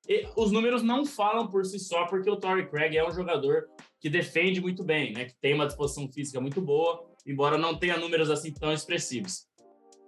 E 0.07 0.27
os 0.35 0.51
números 0.51 0.83
não 0.83 1.03
falam 1.05 1.47
por 1.47 1.65
si 1.65 1.79
só, 1.79 2.05
porque 2.05 2.29
o 2.29 2.37
Torrey 2.37 2.67
Craig 2.67 2.95
é 2.95 3.07
um 3.07 3.11
jogador 3.11 3.67
que 3.99 4.09
defende 4.09 4.61
muito 4.61 4.83
bem, 4.83 5.13
né? 5.13 5.25
Que 5.25 5.35
tem 5.41 5.53
uma 5.53 5.65
disposição 5.65 6.07
física 6.11 6.39
muito 6.39 6.61
boa, 6.61 7.03
embora 7.25 7.57
não 7.57 7.77
tenha 7.77 7.97
números 7.97 8.29
assim 8.29 8.53
tão 8.53 8.71
expressivos. 8.71 9.47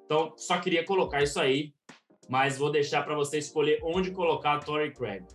Então, 0.06 0.34
só 0.38 0.60
queria 0.60 0.86
colocar 0.86 1.24
isso 1.24 1.40
aí, 1.40 1.74
mas 2.30 2.58
vou 2.58 2.72
deixar 2.72 3.04
para 3.04 3.16
você 3.16 3.40
escolher 3.40 3.80
onde 3.84 4.12
colocar 4.12 4.58
o 4.58 4.64
Torrey 4.64 4.94
Craig. 4.94 5.26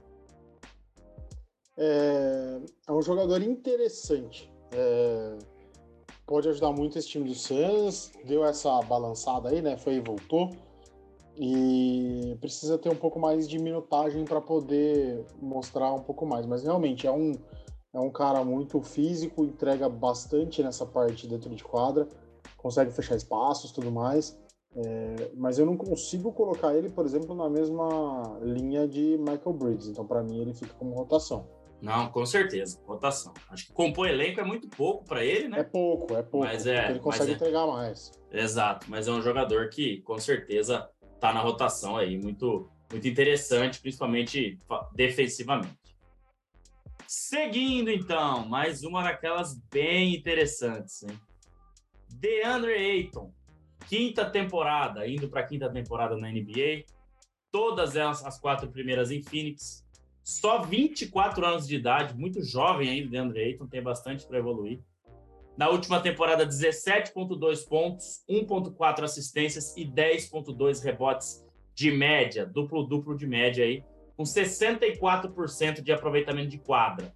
É, 1.76 2.60
é 2.88 2.92
um 2.92 3.02
jogador 3.02 3.42
interessante. 3.42 4.50
É, 4.72 5.38
pode 6.32 6.48
ajudar 6.48 6.72
muito 6.72 6.98
esse 6.98 7.08
time 7.08 7.28
do 7.28 7.34
Suns. 7.34 8.10
Deu 8.24 8.42
essa 8.42 8.80
balançada 8.80 9.50
aí, 9.50 9.60
né? 9.60 9.76
Foi 9.76 9.96
e 9.96 10.00
voltou. 10.00 10.48
E 11.36 12.34
precisa 12.40 12.78
ter 12.78 12.88
um 12.88 12.96
pouco 12.96 13.20
mais 13.20 13.46
de 13.46 13.58
minutagem 13.58 14.24
para 14.24 14.40
poder 14.40 15.26
mostrar 15.42 15.92
um 15.92 16.00
pouco 16.00 16.24
mais. 16.24 16.46
Mas 16.46 16.62
realmente 16.62 17.06
é 17.06 17.12
um, 17.12 17.32
é 17.92 18.00
um 18.00 18.08
cara 18.08 18.42
muito 18.42 18.80
físico, 18.80 19.44
entrega 19.44 19.90
bastante 19.90 20.62
nessa 20.62 20.86
parte 20.86 21.26
dentro 21.26 21.54
de 21.54 21.62
quadra, 21.62 22.08
consegue 22.56 22.90
fechar 22.92 23.14
espaços 23.14 23.70
tudo 23.70 23.92
mais. 23.92 24.40
É, 24.74 25.32
mas 25.36 25.58
eu 25.58 25.66
não 25.66 25.76
consigo 25.76 26.32
colocar 26.32 26.74
ele, 26.74 26.88
por 26.88 27.04
exemplo, 27.04 27.34
na 27.34 27.50
mesma 27.50 28.38
linha 28.40 28.88
de 28.88 29.18
Michael 29.18 29.52
Bridges. 29.52 29.88
Então, 29.88 30.06
para 30.06 30.22
mim, 30.22 30.40
ele 30.40 30.54
fica 30.54 30.72
como 30.78 30.94
rotação. 30.94 31.44
Não, 31.82 32.08
com 32.08 32.24
certeza, 32.24 32.80
rotação. 32.86 33.34
Acho 33.50 33.66
que 33.66 33.72
compor 33.72 34.08
elenco 34.08 34.40
é 34.40 34.44
muito 34.44 34.68
pouco 34.68 35.04
para 35.04 35.24
ele, 35.24 35.48
né? 35.48 35.58
É 35.58 35.64
pouco, 35.64 36.14
é 36.14 36.22
pouco. 36.22 36.46
Mas 36.46 36.64
é, 36.64 36.90
ele 36.90 37.00
consegue 37.00 37.32
é, 37.32 37.34
entregar 37.34 37.66
mais. 37.66 38.12
Exato, 38.30 38.86
mas 38.88 39.08
é 39.08 39.10
um 39.10 39.20
jogador 39.20 39.68
que 39.68 40.00
com 40.02 40.16
certeza 40.16 40.88
tá 41.18 41.32
na 41.32 41.40
rotação 41.40 41.96
aí, 41.96 42.16
muito, 42.16 42.70
muito 42.88 43.08
interessante, 43.08 43.80
principalmente 43.80 44.60
defensivamente. 44.94 45.76
Seguindo 47.04 47.90
então, 47.90 48.48
mais 48.48 48.84
uma 48.84 49.02
daquelas 49.02 49.58
bem 49.68 50.14
interessantes, 50.14 51.02
hein? 51.02 51.18
DeAndre 52.08 52.74
Ayton, 52.74 53.34
quinta 53.88 54.24
temporada, 54.24 55.04
indo 55.04 55.28
para 55.28 55.40
a 55.40 55.46
quinta 55.46 55.68
temporada 55.68 56.16
na 56.16 56.30
NBA, 56.30 56.84
todas 57.50 57.96
elas 57.96 58.24
as 58.24 58.38
quatro 58.38 58.70
primeiras 58.70 59.10
em 59.10 59.20
Phoenix, 59.20 59.84
só 60.22 60.62
24 60.62 61.44
anos 61.44 61.66
de 61.66 61.76
idade, 61.76 62.16
muito 62.16 62.42
jovem 62.42 62.88
ainda, 62.88 63.10
DeAndre 63.10 63.40
Ayton, 63.40 63.66
tem 63.66 63.82
bastante 63.82 64.26
para 64.26 64.38
evoluir. 64.38 64.80
Na 65.56 65.68
última 65.68 66.00
temporada, 66.00 66.46
17,2 66.46 67.68
pontos, 67.68 68.24
1,4 68.28 69.02
assistências 69.02 69.76
e 69.76 69.84
10,2 69.84 70.82
rebotes 70.82 71.44
de 71.74 71.90
média, 71.90 72.46
duplo-duplo 72.46 73.16
de 73.16 73.26
média 73.26 73.64
aí, 73.64 73.84
com 74.16 74.22
64% 74.22 75.82
de 75.82 75.92
aproveitamento 75.92 76.48
de 76.48 76.58
quadra. 76.58 77.14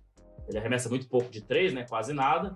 Ele 0.49 0.59
arremessa 0.59 0.89
muito 0.89 1.09
pouco 1.09 1.31
de 1.31 1.43
três, 1.43 1.73
né? 1.73 1.85
Quase 1.89 2.13
nada. 2.13 2.53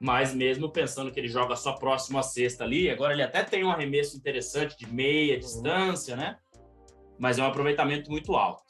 Mas 0.00 0.32
mesmo 0.32 0.70
pensando 0.70 1.10
que 1.10 1.18
ele 1.18 1.28
joga 1.28 1.56
só 1.56 1.72
próximo 1.72 2.18
à 2.18 2.22
sexta 2.22 2.64
ali, 2.64 2.88
agora 2.88 3.12
ele 3.12 3.22
até 3.22 3.42
tem 3.42 3.64
um 3.64 3.70
arremesso 3.70 4.16
interessante 4.16 4.76
de 4.78 4.86
meia 4.86 5.34
uhum. 5.34 5.40
distância, 5.40 6.16
né? 6.16 6.38
Mas 7.18 7.38
é 7.38 7.42
um 7.42 7.46
aproveitamento 7.46 8.10
muito 8.10 8.36
alto. 8.36 8.67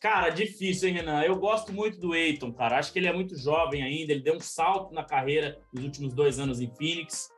Cara, 0.00 0.30
difícil, 0.30 0.88
hein, 0.88 0.94
Renan? 0.94 1.22
Eu 1.22 1.36
gosto 1.36 1.74
muito 1.74 2.00
do 2.00 2.14
Eiton, 2.14 2.50
cara. 2.52 2.78
Acho 2.78 2.90
que 2.90 2.98
ele 2.98 3.06
é 3.06 3.12
muito 3.12 3.36
jovem 3.36 3.82
ainda. 3.82 4.12
Ele 4.12 4.22
deu 4.22 4.34
um 4.34 4.40
salto 4.40 4.94
na 4.94 5.04
carreira 5.04 5.60
nos 5.74 5.84
últimos 5.84 6.14
dois 6.14 6.38
anos 6.38 6.58
em 6.58 6.74
Phoenix. 6.74 7.28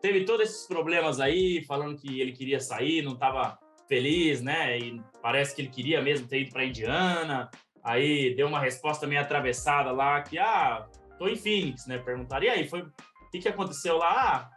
Teve 0.00 0.24
todos 0.24 0.48
esses 0.48 0.66
problemas 0.66 1.18
aí, 1.18 1.64
falando 1.64 1.98
que 1.98 2.20
ele 2.20 2.30
queria 2.30 2.60
sair, 2.60 3.02
não 3.02 3.14
estava 3.14 3.58
feliz, 3.88 4.40
né? 4.40 4.78
E 4.78 5.02
parece 5.20 5.54
que 5.54 5.62
ele 5.62 5.68
queria 5.68 6.00
mesmo 6.00 6.28
ter 6.28 6.42
ido 6.42 6.52
para 6.52 6.64
Indiana. 6.64 7.50
Aí 7.82 8.34
deu 8.36 8.46
uma 8.46 8.60
resposta 8.60 9.04
meio 9.04 9.20
atravessada 9.20 9.90
lá, 9.90 10.22
que, 10.22 10.38
ah, 10.38 10.88
tô 11.18 11.26
em 11.26 11.34
Phoenix, 11.34 11.86
né? 11.88 11.98
Perguntaram, 11.98 12.44
e 12.44 12.48
aí, 12.48 12.68
foi, 12.68 12.82
o 12.82 12.92
que, 13.32 13.40
que 13.40 13.48
aconteceu 13.48 13.96
lá? 13.96 14.10
Ah, 14.10 14.50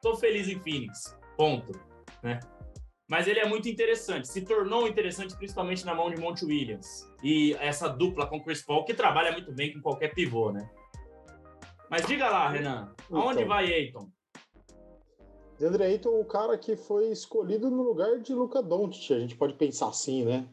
tô 0.00 0.16
feliz 0.16 0.48
em 0.48 0.58
Phoenix, 0.58 1.16
ponto, 1.36 1.72
né? 2.20 2.40
Mas 3.12 3.28
ele 3.28 3.40
é 3.40 3.46
muito 3.46 3.68
interessante, 3.68 4.26
se 4.26 4.40
tornou 4.40 4.88
interessante 4.88 5.36
principalmente 5.36 5.84
na 5.84 5.94
mão 5.94 6.10
de 6.10 6.18
Monte 6.18 6.46
Williams. 6.46 7.06
E 7.22 7.52
essa 7.60 7.86
dupla 7.86 8.26
com 8.26 8.42
Chris 8.42 8.62
Paul, 8.62 8.86
que 8.86 8.94
trabalha 8.94 9.32
muito 9.32 9.52
bem 9.52 9.70
com 9.70 9.82
qualquer 9.82 10.14
pivô, 10.14 10.50
né? 10.50 10.70
Mas 11.90 12.06
diga 12.06 12.30
lá, 12.30 12.48
Renan, 12.48 12.90
então, 13.04 13.20
aonde 13.20 13.44
vai 13.44 13.70
Eiton? 13.70 14.08
Deandre 15.58 15.84
Ayton, 15.84 16.20
o 16.20 16.24
cara 16.24 16.56
que 16.56 16.74
foi 16.74 17.10
escolhido 17.10 17.70
no 17.70 17.82
lugar 17.82 18.18
de 18.18 18.32
Luca 18.32 18.62
Doncic, 18.62 19.14
a 19.14 19.20
gente 19.20 19.36
pode 19.36 19.52
pensar 19.56 19.88
assim, 19.88 20.24
né? 20.24 20.48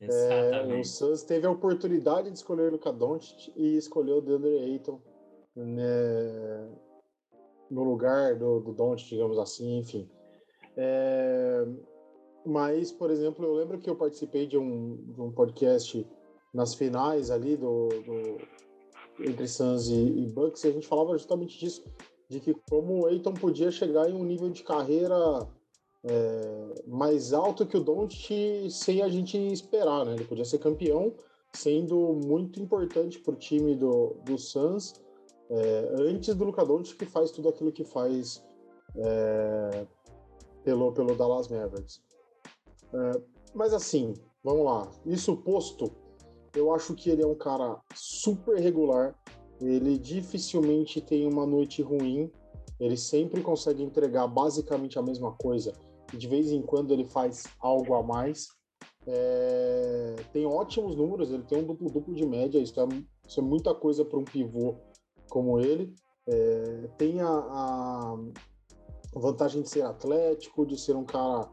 Exatamente. 0.00 0.76
É, 0.76 0.80
o 0.80 0.84
Suns 0.86 1.22
teve 1.24 1.46
a 1.46 1.50
oportunidade 1.50 2.30
de 2.30 2.38
escolher 2.38 2.72
Luca 2.72 2.90
Doncic 2.90 3.52
e 3.54 3.76
escolheu 3.76 4.16
o 4.16 4.22
Deandre 4.22 4.56
Ayton 4.60 4.98
né, 5.54 6.70
no 7.70 7.84
lugar 7.84 8.34
do, 8.36 8.60
do 8.60 8.72
Doncic, 8.72 9.10
digamos 9.10 9.38
assim, 9.38 9.80
enfim. 9.80 10.08
É, 10.74 11.66
mas, 12.44 12.92
por 12.92 13.10
exemplo, 13.10 13.44
eu 13.44 13.54
lembro 13.54 13.78
que 13.78 13.88
eu 13.88 13.96
participei 13.96 14.46
de 14.46 14.56
um, 14.56 14.96
de 14.96 15.20
um 15.20 15.30
podcast 15.30 16.06
nas 16.52 16.74
finais 16.74 17.30
ali 17.30 17.56
do, 17.56 17.88
do 17.88 18.38
entre 19.20 19.48
Suns 19.48 19.88
e, 19.88 19.94
e, 19.94 20.26
Bucks 20.26 20.62
e 20.64 20.68
a 20.68 20.72
gente 20.72 20.86
falava 20.86 21.16
justamente 21.16 21.58
disso, 21.58 21.84
de 22.28 22.40
que 22.40 22.54
como 22.70 23.00
o 23.00 23.06
Aiton 23.06 23.34
podia 23.34 23.70
chegar 23.70 24.08
em 24.08 24.14
um 24.14 24.24
nível 24.24 24.48
de 24.48 24.62
carreira 24.62 25.48
é, 26.04 26.82
mais 26.86 27.32
alto 27.32 27.66
que 27.66 27.76
o 27.76 27.80
Doncic 27.80 28.70
sem 28.70 29.02
a 29.02 29.08
gente 29.08 29.36
esperar, 29.52 30.04
né? 30.04 30.14
Ele 30.14 30.24
podia 30.24 30.44
ser 30.44 30.58
campeão, 30.58 31.12
sendo 31.52 31.96
muito 32.24 32.60
importante 32.60 33.18
para 33.18 33.34
o 33.34 33.36
time 33.36 33.74
do, 33.74 34.14
do 34.24 34.38
Suns, 34.38 34.94
é, 35.50 35.94
antes 36.00 36.34
do 36.34 36.44
Luka 36.44 36.64
Doncic 36.64 36.98
que 36.98 37.06
faz 37.06 37.30
tudo 37.30 37.48
aquilo 37.48 37.72
que 37.72 37.84
faz 37.84 38.44
é, 38.96 39.86
pelo, 40.62 40.92
pelo 40.92 41.14
Dallas 41.14 41.48
Mavericks. 41.48 42.00
É, 42.94 43.20
mas 43.54 43.72
assim, 43.72 44.14
vamos 44.42 44.64
lá. 44.64 44.90
Isso 45.04 45.36
posto, 45.36 45.92
eu 46.54 46.74
acho 46.74 46.94
que 46.94 47.10
ele 47.10 47.22
é 47.22 47.26
um 47.26 47.34
cara 47.34 47.80
super 47.94 48.58
regular. 48.58 49.14
Ele 49.60 49.98
dificilmente 49.98 51.00
tem 51.00 51.26
uma 51.26 51.46
noite 51.46 51.82
ruim. 51.82 52.30
Ele 52.78 52.96
sempre 52.96 53.42
consegue 53.42 53.82
entregar 53.82 54.26
basicamente 54.26 54.98
a 54.98 55.02
mesma 55.02 55.32
coisa. 55.32 55.72
E 56.12 56.16
de 56.16 56.28
vez 56.28 56.50
em 56.50 56.62
quando 56.62 56.92
ele 56.92 57.04
faz 57.04 57.44
algo 57.60 57.94
a 57.94 58.02
mais. 58.02 58.48
É... 59.06 60.16
tem 60.32 60.44
ótimos 60.44 60.94
números, 60.94 61.30
ele 61.30 61.42
tem 61.44 61.58
um 61.58 61.66
duplo-duplo 61.66 62.14
de 62.14 62.26
média. 62.26 62.58
Isso 62.58 62.78
é, 62.80 62.86
isso 63.26 63.40
é 63.40 63.42
muita 63.42 63.74
coisa 63.74 64.04
para 64.04 64.18
um 64.18 64.24
pivô 64.24 64.76
como 65.28 65.58
ele. 65.58 65.92
É... 66.26 66.88
tem 66.96 67.20
a, 67.20 67.28
a 67.28 68.16
vantagem 69.14 69.62
de 69.62 69.68
ser 69.68 69.82
atlético, 69.82 70.66
de 70.66 70.78
ser 70.78 70.94
um 70.94 71.04
cara 71.04 71.50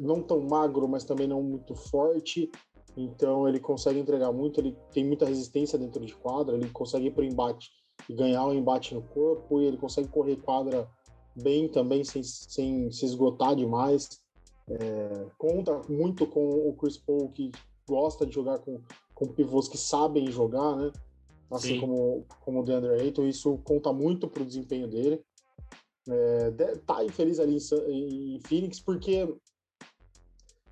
não 0.00 0.22
tão 0.22 0.40
magro, 0.40 0.88
mas 0.88 1.04
também 1.04 1.26
não 1.26 1.42
muito 1.42 1.74
forte. 1.74 2.50
Então 2.96 3.48
ele 3.48 3.58
consegue 3.58 3.98
entregar 3.98 4.32
muito, 4.32 4.60
ele 4.60 4.76
tem 4.92 5.04
muita 5.04 5.26
resistência 5.26 5.78
dentro 5.78 6.04
de 6.04 6.14
quadra, 6.14 6.56
ele 6.56 6.70
consegue 6.70 7.06
ir 7.06 7.10
para 7.10 7.22
o 7.22 7.26
embate 7.26 7.70
e 8.08 8.14
ganhar 8.14 8.44
o 8.44 8.50
um 8.50 8.54
embate 8.54 8.94
no 8.94 9.02
corpo, 9.02 9.60
e 9.60 9.64
ele 9.64 9.76
consegue 9.76 10.08
correr 10.08 10.36
quadra 10.36 10.88
bem 11.34 11.68
também, 11.68 12.04
sem, 12.04 12.22
sem 12.22 12.90
se 12.90 13.04
esgotar 13.04 13.56
demais. 13.56 14.08
É, 14.68 15.26
conta 15.36 15.80
muito 15.88 16.26
com 16.26 16.68
o 16.68 16.74
Chris 16.74 16.96
Paul, 16.96 17.30
que 17.30 17.50
gosta 17.88 18.24
de 18.24 18.32
jogar 18.32 18.58
com, 18.60 18.80
com 19.14 19.26
pivôs 19.26 19.68
que 19.68 19.76
sabem 19.76 20.30
jogar, 20.30 20.76
né? 20.76 20.92
Assim 21.50 21.74
Sim. 21.74 21.80
como, 21.80 22.24
como 22.40 22.60
o 22.60 22.64
DeAndre 22.64 23.00
Ayton, 23.00 23.26
isso 23.26 23.58
conta 23.64 23.92
muito 23.92 24.28
para 24.28 24.42
o 24.42 24.46
desempenho 24.46 24.88
dele. 24.88 25.22
É, 26.08 26.50
tá 26.86 27.04
infeliz 27.04 27.38
ali 27.38 27.56
em, 27.88 28.36
em 28.36 28.40
Phoenix 28.40 28.80
porque 28.80 29.26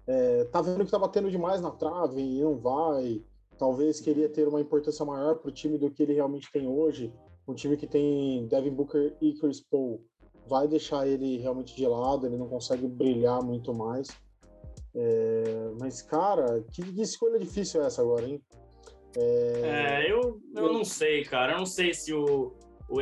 é, 0.07 0.45
tá 0.45 0.61
vendo 0.61 0.85
que 0.85 0.91
tá 0.91 0.99
batendo 0.99 1.31
demais 1.31 1.61
na 1.61 1.71
trave 1.71 2.21
e 2.21 2.41
não 2.43 2.59
vai. 2.59 3.23
Talvez 3.59 4.01
queria 4.01 4.29
ter 4.29 4.49
uma 4.49 4.61
importância 4.61 5.05
maior 5.05 5.37
para 5.37 5.49
o 5.49 5.53
time 5.53 5.79
do 5.79 5.91
que 5.91 6.03
ele 6.03 6.15
realmente 6.15 6.51
tem 6.51 6.67
hoje. 6.67 7.13
Um 7.47 7.55
time 7.55 7.77
que 7.77 7.87
tem 7.87 8.47
Devin 8.47 8.71
Booker 8.71 9.17
e 9.21 9.35
Chris 9.35 9.61
Paul 9.61 10.05
vai 10.49 10.67
deixar 10.67 11.07
ele 11.07 11.39
realmente 11.39 11.75
de 11.75 11.87
lado, 11.87 12.27
ele 12.27 12.37
não 12.37 12.49
consegue 12.49 12.87
brilhar 12.87 13.43
muito 13.43 13.73
mais. 13.73 14.09
É, 14.95 15.71
mas, 15.81 16.03
cara, 16.03 16.63
que, 16.73 16.83
que, 16.83 17.01
escolha 17.01 17.39
difícil 17.39 17.83
é 17.83 17.87
essa 17.87 18.03
agora, 18.03 18.27
hein? 18.27 18.43
É, 19.17 20.03
é 20.05 20.13
eu, 20.13 20.41
eu 20.55 20.73
não 20.73 20.85
sei, 20.85 21.25
cara. 21.25 21.53
Eu 21.53 21.59
não 21.59 21.67
sei 21.67 21.95
se 21.95 22.13
o, 22.13 22.53
o 22.89 23.01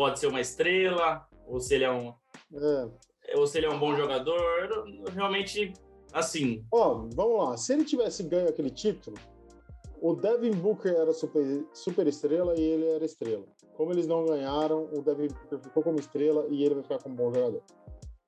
pode 0.00 0.18
ser 0.18 0.28
uma 0.28 0.40
estrela, 0.40 1.28
ou 1.46 1.60
se 1.60 1.74
ele 1.74 1.84
é 1.84 1.92
um. 1.92 2.14
É. 2.54 3.36
Ou 3.36 3.46
se 3.46 3.58
ele 3.58 3.66
é 3.66 3.70
um 3.70 3.78
bom 3.78 3.94
jogador. 3.94 4.40
Realmente, 5.12 5.74
assim. 6.10 6.64
Ó, 6.72 7.06
vamos 7.14 7.38
lá. 7.38 7.56
Se 7.58 7.74
ele 7.74 7.84
tivesse 7.84 8.22
ganho 8.22 8.48
aquele 8.48 8.70
título, 8.70 9.18
o 10.00 10.14
Devin 10.14 10.52
Booker 10.52 10.94
era 10.94 11.12
super, 11.12 11.66
super 11.74 12.06
estrela 12.06 12.54
e 12.58 12.62
ele 12.62 12.86
era 12.86 13.04
estrela. 13.04 13.44
Como 13.76 13.92
eles 13.92 14.06
não 14.06 14.24
ganharam, 14.24 14.88
o 14.90 15.02
Devin 15.02 15.28
Booker 15.28 15.58
ficou 15.58 15.82
como 15.82 16.00
estrela 16.00 16.46
e 16.48 16.64
ele 16.64 16.76
vai 16.76 16.82
ficar 16.82 16.98
como 16.98 17.14
bom 17.14 17.30
jogador. 17.34 17.62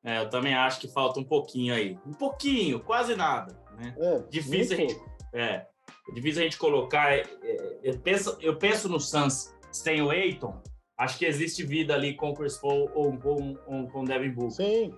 É, 0.05 0.19
eu 0.19 0.29
também 0.29 0.53
acho 0.53 0.79
que 0.79 0.89
falta 0.89 1.21
um 1.21 1.25
pouquinho 1.25 1.73
aí. 1.73 1.99
Um 2.07 2.13
pouquinho, 2.13 2.81
quase 2.81 3.17
nada. 3.17 3.59
Né? 3.79 3.95
É, 3.99 4.19
difícil, 4.29 4.77
a 4.77 4.81
gente, 4.81 5.01
é, 5.33 5.67
difícil 6.13 6.43
a 6.43 6.45
gente 6.45 6.59
colocar. 6.59 7.15
É, 7.15 7.23
é, 7.43 7.79
eu, 7.83 7.99
penso, 7.99 8.37
eu 8.43 8.59
penso 8.59 8.91
no 8.91 9.01
Suns 9.01 9.55
sem 9.71 10.03
o 10.03 10.11
Aiton, 10.11 10.61
acho 10.99 11.19
que 11.19 11.25
existe 11.25 11.65
vida 11.65 11.95
ali 11.95 12.15
com 12.15 12.31
o 12.31 12.35
Chris 12.35 12.57
Paul 12.57 12.91
ou 12.95 13.17
com, 13.19 13.57
o 13.67 14.05
Devin 14.05 14.31
Booker. 14.31 14.53
Sim. 14.53 14.95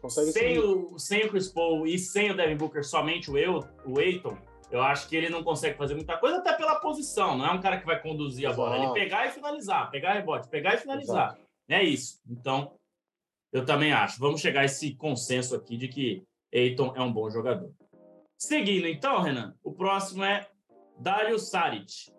Consegue 0.00 0.32
sem, 0.32 0.58
o, 0.58 0.98
sem 0.98 1.24
o 1.24 1.30
Chris 1.30 1.48
Paul 1.48 1.86
e 1.86 1.98
sem 1.98 2.30
o 2.30 2.36
Devin 2.36 2.56
Booker, 2.56 2.84
somente 2.84 3.30
o, 3.30 3.38
Eu, 3.38 3.60
o 3.84 3.98
Aiton, 3.98 4.36
eu 4.70 4.82
acho 4.82 5.08
que 5.08 5.16
ele 5.16 5.28
não 5.28 5.42
consegue 5.42 5.76
fazer 5.76 5.94
muita 5.94 6.16
coisa, 6.18 6.38
até 6.38 6.52
pela 6.52 6.80
posição. 6.80 7.36
Não 7.36 7.46
é 7.46 7.52
um 7.52 7.60
cara 7.60 7.78
que 7.78 7.86
vai 7.86 8.00
conduzir 8.00 8.48
a 8.48 8.52
bola. 8.52 8.76
Ele 8.76 8.92
pegar 8.92 9.26
e 9.26 9.30
finalizar, 9.30 9.90
pegar 9.90 10.14
rebote, 10.14 10.48
pegar 10.48 10.74
e 10.74 10.78
finalizar. 10.78 11.28
Exato. 11.28 11.46
É 11.68 11.82
isso. 11.82 12.20
Então, 12.28 12.76
eu 13.52 13.64
também 13.64 13.92
acho. 13.92 14.18
Vamos 14.18 14.40
chegar 14.40 14.62
a 14.62 14.64
esse 14.64 14.94
consenso 14.94 15.54
aqui 15.54 15.76
de 15.76 15.88
que 15.88 16.24
Eiton 16.52 16.92
é 16.96 17.00
um 17.00 17.12
bom 17.12 17.30
jogador. 17.30 17.72
Seguindo, 18.36 18.86
então, 18.86 19.22
Renan, 19.22 19.54
o 19.62 19.72
próximo 19.72 20.24
é 20.24 20.46
Dario 20.98 21.38
Saric. 21.38 22.10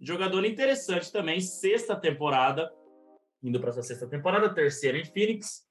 Jogador 0.00 0.44
interessante 0.46 1.12
também, 1.12 1.40
sexta 1.40 1.94
temporada, 1.94 2.72
indo 3.42 3.60
para 3.60 3.70
essa 3.70 3.82
sexta 3.82 4.06
temporada, 4.06 4.52
terceira 4.54 4.98
em 4.98 5.04
Phoenix. 5.04 5.62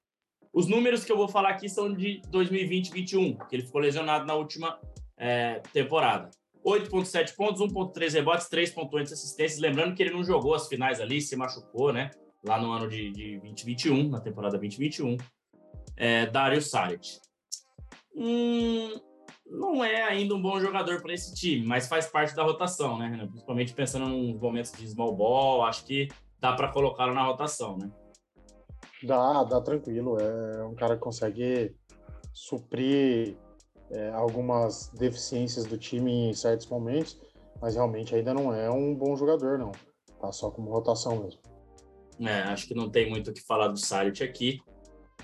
Os 0.52 0.66
números 0.66 1.04
que 1.04 1.10
eu 1.10 1.16
vou 1.16 1.28
falar 1.28 1.50
aqui 1.50 1.68
são 1.68 1.92
de 1.92 2.20
2020-21, 2.30 3.48
que 3.48 3.56
ele 3.56 3.66
ficou 3.66 3.80
lesionado 3.80 4.24
na 4.26 4.34
última 4.34 4.80
é, 5.16 5.60
temporada. 5.72 6.30
8,7 6.64 7.34
pontos, 7.34 7.60
1,3 7.60 8.12
rebotes, 8.12 8.48
3,8 8.48 9.12
assistências. 9.12 9.60
Lembrando 9.60 9.94
que 9.94 10.02
ele 10.02 10.12
não 10.12 10.22
jogou 10.22 10.54
as 10.54 10.68
finais 10.68 11.00
ali, 11.00 11.20
se 11.20 11.34
machucou, 11.34 11.92
né? 11.92 12.10
Lá 12.44 12.60
no 12.60 12.72
ano 12.72 12.88
de, 12.88 13.10
de 13.10 13.38
2021, 13.38 14.08
na 14.08 14.20
temporada 14.20 14.58
2021. 14.58 15.16
É, 15.96 16.26
Dario 16.26 16.60
Saric. 16.60 17.18
Hum, 18.14 18.92
não 19.50 19.84
é 19.84 20.02
ainda 20.02 20.34
um 20.34 20.40
bom 20.40 20.60
jogador 20.60 21.02
para 21.02 21.12
esse 21.12 21.34
time, 21.34 21.66
mas 21.66 21.88
faz 21.88 22.06
parte 22.06 22.34
da 22.34 22.42
rotação, 22.42 22.98
né, 22.98 23.08
Renan? 23.08 23.28
Principalmente 23.28 23.74
pensando 23.74 24.06
nos 24.06 24.40
momentos 24.40 24.72
de 24.72 24.86
small 24.88 25.14
ball, 25.14 25.64
acho 25.64 25.84
que 25.84 26.08
dá 26.38 26.52
para 26.52 26.68
colocá-lo 26.72 27.12
na 27.12 27.24
rotação, 27.24 27.76
né? 27.76 27.90
Dá, 29.02 29.44
dá 29.44 29.60
tranquilo. 29.60 30.18
É 30.18 30.64
um 30.64 30.74
cara 30.74 30.94
que 30.94 31.02
consegue 31.02 31.74
suprir 32.32 33.36
é, 33.90 34.10
algumas 34.10 34.88
deficiências 34.90 35.66
do 35.66 35.76
time 35.76 36.30
em 36.30 36.34
certos 36.34 36.68
momentos, 36.68 37.20
mas 37.60 37.74
realmente 37.74 38.14
ainda 38.14 38.32
não 38.32 38.54
é 38.54 38.70
um 38.70 38.94
bom 38.94 39.16
jogador, 39.16 39.58
não. 39.58 39.72
Tá 40.20 40.30
só 40.30 40.50
como 40.50 40.70
rotação 40.70 41.22
mesmo. 41.22 41.40
É, 42.20 42.42
acho 42.42 42.68
que 42.68 42.74
não 42.74 42.90
tem 42.90 43.08
muito 43.08 43.30
o 43.30 43.32
que 43.32 43.40
falar 43.40 43.68
do 43.68 43.78
Saric 43.78 44.22
aqui. 44.22 44.60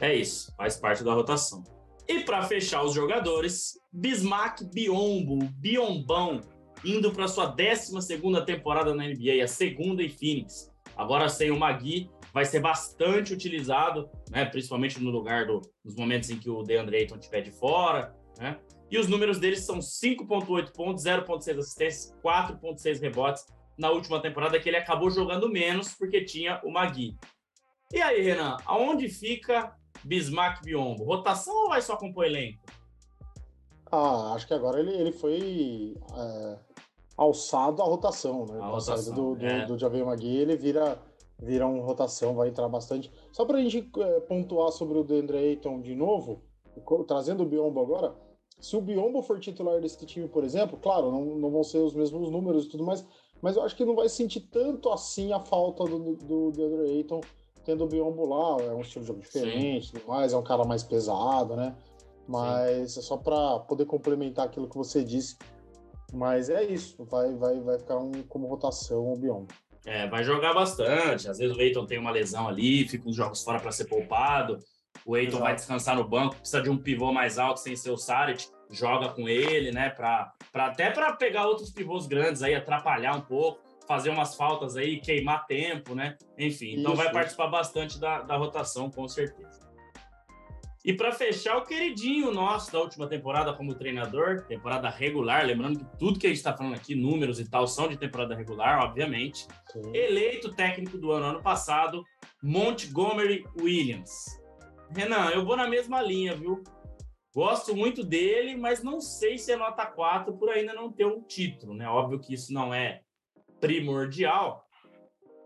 É 0.00 0.14
isso, 0.14 0.52
faz 0.56 0.76
parte 0.76 1.04
da 1.04 1.14
rotação. 1.14 1.62
E 2.08 2.20
para 2.20 2.42
fechar 2.42 2.84
os 2.84 2.94
jogadores, 2.94 3.78
Bismarck 3.92 4.62
Biombo, 4.72 5.38
Biombão, 5.58 6.40
indo 6.84 7.12
para 7.12 7.26
sua 7.26 7.46
12 7.46 7.92
temporada 8.46 8.94
na 8.94 9.04
NBA, 9.04 9.42
a 9.42 9.48
segunda 9.48 10.02
em 10.02 10.08
Phoenix. 10.08 10.72
Agora 10.96 11.28
sem 11.28 11.50
o 11.50 11.58
Magui, 11.58 12.08
vai 12.32 12.44
ser 12.44 12.60
bastante 12.60 13.32
utilizado, 13.32 14.08
né, 14.30 14.44
principalmente 14.44 15.02
no 15.02 15.10
lugar 15.10 15.46
do, 15.46 15.60
nos 15.84 15.96
momentos 15.96 16.30
em 16.30 16.38
que 16.38 16.48
o 16.48 16.62
DeAndre 16.62 16.98
Ayton 16.98 17.16
estiver 17.16 17.40
de 17.40 17.50
fora, 17.50 18.14
né? 18.38 18.58
E 18.90 18.98
os 18.98 19.08
números 19.08 19.38
deles 19.38 19.64
são 19.64 19.78
5,8 19.78 20.72
pontos, 20.72 21.04
0,6 21.04 21.58
assistências, 21.58 22.14
4,6 22.24 23.00
rebotes 23.00 23.44
na 23.76 23.90
última 23.90 24.22
temporada, 24.22 24.60
que 24.60 24.68
ele 24.68 24.76
acabou 24.76 25.10
jogando 25.10 25.48
menos 25.48 25.94
porque 25.94 26.24
tinha 26.24 26.60
o 26.62 26.70
Magui. 26.70 27.16
E 27.92 28.00
aí, 28.00 28.22
Renan, 28.22 28.56
aonde 28.64 29.08
fica 29.08 29.74
Bismarck 30.04 30.62
Biombo? 30.62 31.04
Rotação 31.04 31.54
ou 31.54 31.68
vai 31.68 31.82
só 31.82 31.96
compor 31.96 32.24
elenco? 32.24 32.60
Ah, 33.90 34.32
acho 34.34 34.46
que 34.46 34.54
agora 34.54 34.80
ele, 34.80 34.92
ele 34.92 35.12
foi 35.12 35.96
é, 36.16 36.58
alçado 37.16 37.82
à 37.82 37.84
rotação, 37.84 38.46
né? 38.46 38.58
A, 38.60 38.66
rotação, 38.66 39.14
do, 39.14 39.44
é. 39.44 39.60
do, 39.64 39.74
do 39.74 39.78
Javier 39.78 40.04
Magui, 40.04 40.36
ele 40.36 40.56
vira, 40.56 40.98
vira 41.38 41.66
uma 41.66 41.84
rotação, 41.84 42.34
vai 42.34 42.48
entrar 42.48 42.68
bastante. 42.68 43.12
Só 43.32 43.44
para 43.44 43.58
a 43.58 43.62
gente 43.62 43.88
é, 43.98 44.20
pontuar 44.20 44.72
sobre 44.72 44.98
o 44.98 45.04
Deandre 45.04 45.38
Ayton 45.38 45.80
de 45.80 45.94
novo, 45.94 46.42
trazendo 47.06 47.42
o 47.42 47.46
Biombo 47.46 47.80
agora, 47.80 48.14
se 48.60 48.76
o 48.76 48.80
Biombo 48.80 49.22
for 49.22 49.38
titular 49.38 49.80
desse 49.80 50.04
time, 50.04 50.28
por 50.28 50.42
exemplo, 50.42 50.78
claro, 50.78 51.10
não, 51.10 51.24
não 51.36 51.50
vão 51.50 51.62
ser 51.62 51.78
os 51.78 51.94
mesmos 51.94 52.30
números 52.30 52.64
e 52.64 52.68
tudo 52.68 52.84
mais, 52.84 53.06
mas 53.40 53.56
eu 53.56 53.62
acho 53.62 53.76
que 53.76 53.84
não 53.84 53.94
vai 53.94 54.08
sentir 54.08 54.40
tanto 54.40 54.90
assim 54.90 55.32
a 55.32 55.40
falta 55.40 55.84
do, 55.84 56.16
do, 56.16 56.50
do 56.50 56.64
Andrew 56.64 56.84
Ayton 56.84 57.20
tendo 57.66 57.84
o 57.84 57.88
Biombo 57.88 58.24
lá, 58.24 58.64
é 58.64 58.72
um 58.72 58.80
estilo 58.80 59.02
de 59.02 59.08
jogo 59.08 59.20
diferente, 59.20 59.92
mais, 60.06 60.32
é 60.32 60.36
um 60.36 60.42
cara 60.42 60.64
mais 60.64 60.84
pesado, 60.84 61.56
né? 61.56 61.74
Mas 62.26 62.92
Sim. 62.92 63.00
é 63.00 63.02
só 63.02 63.16
para 63.16 63.58
poder 63.60 63.84
complementar 63.84 64.46
aquilo 64.46 64.68
que 64.68 64.76
você 64.76 65.04
disse. 65.04 65.36
Mas 66.14 66.48
é 66.48 66.62
isso, 66.62 67.04
vai, 67.04 67.34
vai, 67.34 67.60
vai 67.60 67.78
ficar 67.78 67.98
um, 67.98 68.12
como 68.28 68.46
rotação 68.46 69.12
o 69.12 69.16
Biombo. 69.16 69.48
É, 69.84 70.08
vai 70.08 70.22
jogar 70.22 70.54
bastante. 70.54 71.28
Às 71.28 71.38
vezes 71.38 71.56
o 71.56 71.60
Eiton 71.60 71.84
tem 71.84 71.98
uma 71.98 72.10
lesão 72.10 72.48
ali, 72.48 72.88
fica 72.88 73.08
uns 73.08 73.16
jogos 73.16 73.42
fora 73.42 73.60
para 73.60 73.72
ser 73.72 73.86
poupado. 73.86 74.58
O 75.04 75.16
Eiton 75.16 75.38
vai 75.38 75.54
descansar 75.54 75.96
no 75.96 76.08
banco, 76.08 76.36
precisa 76.36 76.62
de 76.62 76.70
um 76.70 76.78
pivô 76.78 77.12
mais 77.12 77.38
alto 77.38 77.60
sem 77.60 77.76
ser 77.76 77.90
o 77.90 77.96
Saric 77.96 78.48
joga 78.70 79.10
com 79.10 79.28
ele, 79.28 79.70
né? 79.70 79.90
Pra, 79.90 80.32
pra, 80.52 80.66
até 80.66 80.90
para 80.90 81.12
pegar 81.12 81.46
outros 81.46 81.70
pivôs 81.70 82.06
grandes 82.06 82.42
aí, 82.42 82.54
atrapalhar 82.54 83.14
um 83.14 83.20
pouco, 83.20 83.60
fazer 83.86 84.10
umas 84.10 84.34
faltas 84.34 84.76
aí, 84.76 85.00
queimar 85.00 85.46
tempo, 85.46 85.94
né? 85.94 86.16
Enfim, 86.38 86.74
então 86.78 86.92
Isso. 86.92 87.02
vai 87.02 87.12
participar 87.12 87.46
bastante 87.46 87.98
da, 87.98 88.22
da 88.22 88.36
rotação, 88.36 88.90
com 88.90 89.06
certeza. 89.08 89.66
E 90.84 90.92
para 90.92 91.10
fechar, 91.10 91.56
o 91.56 91.64
queridinho 91.64 92.30
nosso 92.32 92.70
da 92.70 92.78
última 92.78 93.08
temporada 93.08 93.52
como 93.52 93.74
treinador, 93.74 94.42
temporada 94.42 94.88
regular, 94.88 95.44
lembrando 95.44 95.80
que 95.80 95.98
tudo 95.98 96.16
que 96.16 96.26
a 96.26 96.30
gente 96.30 96.38
está 96.38 96.56
falando 96.56 96.74
aqui, 96.74 96.94
números 96.94 97.40
e 97.40 97.50
tal, 97.50 97.66
são 97.66 97.88
de 97.88 97.96
temporada 97.96 98.36
regular, 98.36 98.84
obviamente. 98.84 99.48
Sim. 99.72 99.82
Eleito 99.92 100.54
técnico 100.54 100.96
do 100.96 101.10
ano, 101.10 101.26
ano 101.26 101.42
passado, 101.42 102.04
Montgomery 102.40 103.44
Williams. 103.60 104.40
Renan, 104.94 105.30
eu 105.30 105.44
vou 105.44 105.56
na 105.56 105.68
mesma 105.68 106.00
linha, 106.00 106.36
viu? 106.36 106.62
Gosto 107.34 107.74
muito 107.74 108.04
dele, 108.04 108.56
mas 108.56 108.80
não 108.80 109.00
sei 109.00 109.36
se 109.38 109.50
é 109.50 109.56
nota 109.56 109.84
4 109.84 110.38
por 110.38 110.50
ainda 110.50 110.72
não 110.72 110.92
ter 110.92 111.04
um 111.04 111.20
título, 111.20 111.74
né? 111.74 111.88
Óbvio 111.88 112.20
que 112.20 112.32
isso 112.32 112.52
não 112.54 112.72
é 112.72 113.02
primordial. 113.60 114.64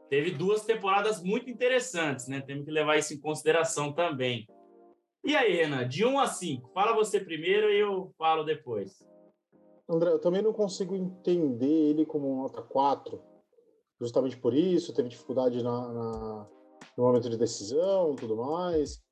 Teve 0.08 0.32
duas 0.32 0.64
temporadas 0.64 1.22
muito 1.22 1.48
interessantes, 1.48 2.26
né? 2.26 2.40
Temos 2.40 2.64
que 2.64 2.70
levar 2.70 2.96
isso 2.96 3.14
em 3.14 3.20
consideração 3.20 3.92
também. 3.92 4.46
E 5.24 5.36
aí, 5.36 5.52
Renan, 5.52 5.86
de 5.86 6.04
1 6.04 6.18
a 6.18 6.26
5, 6.26 6.70
fala 6.72 6.94
você 6.94 7.20
primeiro 7.20 7.70
e 7.70 7.78
eu 7.78 8.12
falo 8.16 8.42
depois. 8.42 9.04
André, 9.88 10.10
eu 10.10 10.18
também 10.18 10.42
não 10.42 10.52
consigo 10.52 10.96
entender 10.96 11.90
ele 11.90 12.06
como 12.06 12.42
nota 12.42 12.62
4, 12.62 13.20
justamente 14.00 14.36
por 14.36 14.54
isso, 14.54 14.94
teve 14.94 15.08
dificuldade 15.08 15.62
na, 15.62 15.92
na 15.92 16.48
no 16.96 17.04
momento 17.04 17.28
de 17.28 17.36
decisão 17.36 18.14
tudo 18.14 18.36
mais. 18.36 19.02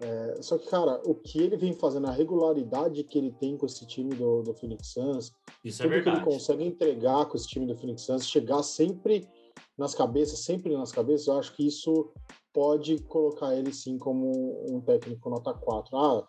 É, 0.00 0.40
só 0.40 0.56
que, 0.56 0.68
cara, 0.68 1.00
o 1.04 1.14
que 1.14 1.40
ele 1.40 1.56
vem 1.56 1.72
fazendo, 1.72 2.06
a 2.06 2.12
regularidade 2.12 3.02
que 3.02 3.18
ele 3.18 3.32
tem 3.32 3.56
com 3.56 3.66
esse 3.66 3.84
time 3.84 4.14
do, 4.14 4.42
do 4.42 4.54
Phoenix 4.54 4.88
Suns, 4.92 5.32
Isso 5.64 5.82
é 5.82 5.86
tudo 5.86 5.96
é 5.96 6.02
que 6.02 6.08
ele 6.08 6.20
consegue 6.20 6.64
entregar 6.64 7.26
com 7.26 7.36
esse 7.36 7.48
time 7.48 7.66
do 7.66 7.76
Phoenix 7.76 8.02
Suns, 8.02 8.28
chegar 8.28 8.62
sempre 8.62 9.28
nas 9.76 9.94
cabeças, 9.94 10.38
sempre 10.40 10.72
nas 10.76 10.92
cabeças, 10.92 11.26
eu 11.26 11.38
acho 11.38 11.54
que 11.54 11.66
isso 11.66 12.12
pode 12.52 12.98
colocar 13.02 13.54
ele 13.54 13.72
sim 13.72 13.98
como 13.98 14.64
um 14.70 14.80
técnico 14.80 15.30
nota 15.30 15.52
4. 15.52 15.96
Ah, 15.96 16.26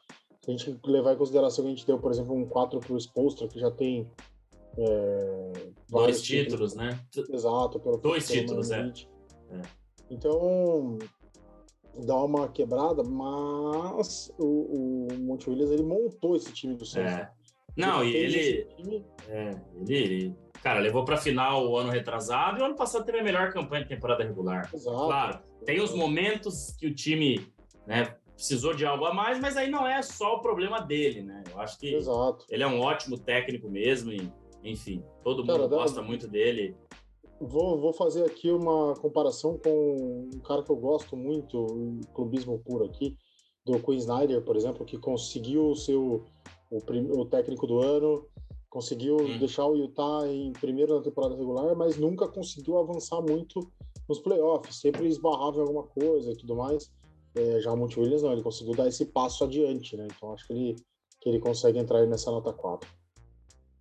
a 0.48 0.52
gente 0.52 0.80
levar 0.86 1.14
em 1.14 1.18
consideração 1.18 1.64
que 1.64 1.72
a 1.72 1.76
gente 1.76 1.86
deu, 1.86 2.00
por 2.00 2.12
exemplo, 2.12 2.36
um 2.36 2.46
4 2.46 2.80
para 2.80 2.94
o 2.94 2.98
Spolstra, 2.98 3.48
que 3.48 3.60
já 3.60 3.70
tem 3.70 4.10
é, 4.78 5.52
dois 5.88 6.22
títulos, 6.22 6.74
títulos, 6.74 6.76
né? 6.76 7.00
Exato, 7.32 7.80
pelo 7.80 7.98
dois 7.98 8.28
títulos, 8.28 8.72
é. 8.72 8.92
é. 9.52 9.62
Então, 10.10 10.98
dar 12.06 12.24
uma 12.24 12.48
quebrada, 12.48 13.04
mas 13.04 14.34
o, 14.38 15.08
o 15.08 15.20
Monte 15.20 15.50
Williams 15.50 15.72
ele 15.72 15.84
montou 15.84 16.36
esse 16.36 16.52
time 16.54 16.76
do 16.76 16.86
Santos. 16.86 17.14
É. 17.14 17.32
Não, 17.76 18.04
e 18.04 18.16
ele, 18.16 18.68
é, 19.30 19.56
ele, 19.88 20.36
cara, 20.62 20.80
levou 20.80 21.06
para 21.06 21.16
final 21.16 21.70
o 21.70 21.78
ano 21.78 21.90
retrasado 21.90 22.60
e 22.60 22.62
o 22.62 22.66
ano 22.66 22.76
passado 22.76 23.06
teve 23.06 23.20
a 23.20 23.24
melhor 23.24 23.54
campanha 23.54 23.84
de 23.84 23.90
temporada 23.90 24.24
regular. 24.24 24.70
Exato. 24.74 25.06
Claro, 25.06 25.40
tem 25.66 25.80
os 25.80 25.94
momentos 25.94 26.76
que 26.78 26.88
o 26.88 26.94
time, 26.94 27.48
né, 27.88 28.16
precisou 28.34 28.74
de 28.74 28.86
algo 28.86 29.06
a 29.06 29.14
mais, 29.14 29.40
mas 29.40 29.58
aí 29.58 29.70
não 29.70 29.88
é 29.88 30.02
só 30.02 30.36
o 30.36 30.42
problema 30.42 30.80
dele, 30.82 31.22
né? 31.22 31.44
Eu 31.52 31.60
acho 31.60 31.78
que 31.78 31.94
Exato. 31.94 32.46
ele 32.50 32.64
é 32.64 32.68
um 32.68 32.80
ótimo 32.80 33.18
técnico 33.18 33.70
mesmo 33.70 34.12
e, 34.12 34.32
enfim, 34.64 35.04
todo 35.24 35.40
mundo 35.40 35.58
cara, 35.58 35.68
gosta 35.68 36.02
dá... 36.02 36.08
muito 36.08 36.28
dele. 36.28 36.76
Vou, 37.40 37.80
vou 37.80 37.94
fazer 37.94 38.26
aqui 38.26 38.52
uma 38.52 38.94
comparação 38.96 39.58
com 39.58 40.30
um 40.34 40.40
cara 40.40 40.62
que 40.62 40.70
eu 40.70 40.76
gosto 40.76 41.16
muito, 41.16 41.58
um 41.58 42.02
clubismo 42.14 42.60
puro 42.60 42.84
aqui, 42.84 43.18
do 43.66 43.80
Queen 43.80 43.98
Snyder, 43.98 44.44
por 44.44 44.56
exemplo, 44.56 44.86
que 44.86 44.98
conseguiu 44.98 45.74
ser 45.76 45.96
o, 45.96 46.26
o, 46.70 47.20
o 47.20 47.26
técnico 47.26 47.66
do 47.66 47.80
ano, 47.80 48.28
conseguiu 48.70 49.18
hum. 49.18 49.38
deixar 49.40 49.66
o 49.66 49.76
Utah 49.76 50.28
em 50.28 50.52
primeiro 50.54 50.96
na 50.96 51.02
temporada 51.02 51.36
regular, 51.36 51.76
mas 51.76 51.98
nunca 51.98 52.28
conseguiu 52.28 52.78
avançar 52.78 53.22
muito 53.22 53.72
nos 54.08 54.20
playoffs, 54.20 54.80
sempre 54.80 55.08
esbarrava 55.08 55.58
em 55.58 55.62
alguma 55.62 55.84
coisa 55.84 56.32
e 56.32 56.38
tudo 56.38 56.56
mais. 56.56 56.92
É, 57.36 57.62
já 57.62 57.72
o 57.72 57.78
Monte 57.78 58.00
Williams 58.00 58.24
não, 58.24 58.34
ele 58.34 58.42
conseguiu 58.42 58.76
dar 58.76 58.88
esse 58.88 59.06
passo 59.06 59.44
adiante, 59.44 59.96
né? 59.96 60.08
Então 60.14 60.34
acho 60.34 60.46
que 60.48 60.54
ele, 60.54 60.76
que 61.22 61.30
ele 61.30 61.40
consegue 61.40 61.78
entrar 61.78 62.06
nessa 62.06 62.32
nota 62.32 62.52
4. 62.52 62.99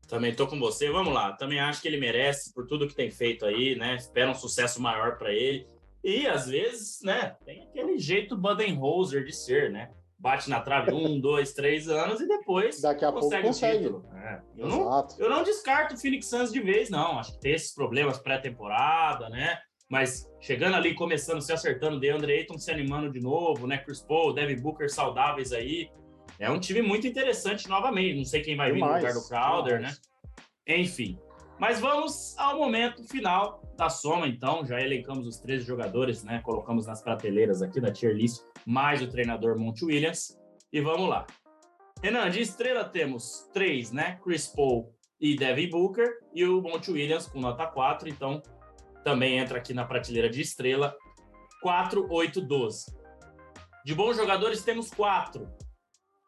Também 0.08 0.34
tô 0.34 0.46
com 0.46 0.58
você. 0.58 0.90
Vamos 0.90 1.12
lá. 1.12 1.34
Também 1.34 1.60
acho 1.60 1.82
que 1.82 1.86
ele 1.86 2.00
merece 2.00 2.52
por 2.54 2.66
tudo 2.66 2.88
que 2.88 2.94
tem 2.94 3.10
feito 3.10 3.44
aí, 3.44 3.76
né? 3.76 3.96
Espera 3.96 4.30
um 4.30 4.34
sucesso 4.34 4.80
maior 4.80 5.18
para 5.18 5.32
ele. 5.32 5.68
E 6.02 6.26
às 6.26 6.48
vezes, 6.48 7.00
né, 7.02 7.36
tem 7.44 7.64
aquele 7.64 7.98
jeito 7.98 8.36
Budenholzer 8.36 9.24
de 9.24 9.32
ser, 9.32 9.70
né? 9.70 9.90
Bate 10.18 10.48
na 10.48 10.60
trave 10.60 10.92
um, 10.92 11.20
dois, 11.20 11.52
três 11.52 11.88
anos 11.88 12.20
e 12.20 12.26
depois 12.26 12.80
Daqui 12.80 13.04
a 13.04 13.12
consegue 13.12 13.42
pouco 13.42 13.46
consegue. 13.48 13.76
o 13.76 14.00
título. 14.00 14.16
É, 14.16 14.40
eu, 14.56 14.68
não, 14.68 15.06
eu 15.18 15.30
não 15.30 15.42
descarto 15.42 15.94
o 15.94 15.98
Phoenix 15.98 16.26
Suns 16.26 16.52
de 16.52 16.60
vez, 16.60 16.88
não. 16.88 17.18
Acho 17.18 17.32
que 17.34 17.40
tem 17.40 17.52
esses 17.52 17.74
problemas 17.74 18.18
pré-temporada, 18.18 19.28
né? 19.28 19.58
Mas 19.88 20.30
chegando 20.40 20.76
ali, 20.76 20.94
começando, 20.94 21.40
se 21.40 21.52
acertando, 21.52 21.98
DeAndre 21.98 22.32
Ayton 22.32 22.58
se 22.58 22.70
animando 22.70 23.10
de 23.10 23.20
novo, 23.20 23.66
né? 23.66 23.78
Chris 23.78 24.00
Paul, 24.00 24.34
Devin 24.34 24.60
Booker 24.60 24.88
saudáveis 24.88 25.52
aí. 25.52 25.90
É 26.38 26.50
um 26.50 26.60
time 26.60 26.82
muito 26.82 27.06
interessante 27.06 27.68
novamente. 27.68 28.16
Não 28.16 28.24
sei 28.24 28.42
quem 28.42 28.56
vai 28.56 28.72
vir 28.72 28.80
no 28.80 28.86
lugar 28.86 29.12
do 29.12 29.26
Crowder, 29.26 29.80
né? 29.80 29.94
Enfim. 30.66 31.18
Mas 31.58 31.80
vamos 31.80 32.38
ao 32.38 32.56
momento 32.56 33.02
final 33.02 33.60
da 33.76 33.88
soma, 33.88 34.28
então. 34.28 34.64
Já 34.64 34.80
elencamos 34.80 35.26
os 35.26 35.38
13 35.38 35.64
jogadores, 35.64 36.22
né? 36.22 36.40
Colocamos 36.44 36.86
nas 36.86 37.02
prateleiras 37.02 37.62
aqui 37.62 37.80
da 37.80 37.90
tier 37.90 38.14
list, 38.14 38.42
mais 38.64 39.02
o 39.02 39.08
treinador 39.08 39.58
Monte 39.58 39.84
Williams. 39.84 40.38
E 40.72 40.80
vamos 40.80 41.08
lá. 41.08 41.26
Renan, 42.00 42.30
de 42.30 42.40
estrela 42.40 42.84
temos 42.84 43.48
três, 43.52 43.90
né? 43.90 44.20
Chris 44.22 44.46
Paul 44.46 44.94
e 45.20 45.34
Devin 45.34 45.68
Booker, 45.68 46.08
e 46.32 46.44
o 46.44 46.62
Monte 46.62 46.92
Williams 46.92 47.26
com 47.26 47.40
nota 47.40 47.66
4, 47.66 48.08
então 48.08 48.40
também 49.02 49.38
entra 49.38 49.58
aqui 49.58 49.74
na 49.74 49.84
prateleira 49.84 50.30
de 50.30 50.40
estrela. 50.40 50.94
4, 51.60 52.06
8, 52.08 52.40
12. 52.40 52.96
De 53.84 53.94
bons 53.94 54.16
jogadores 54.16 54.62
temos 54.62 54.90
quatro. 54.90 55.48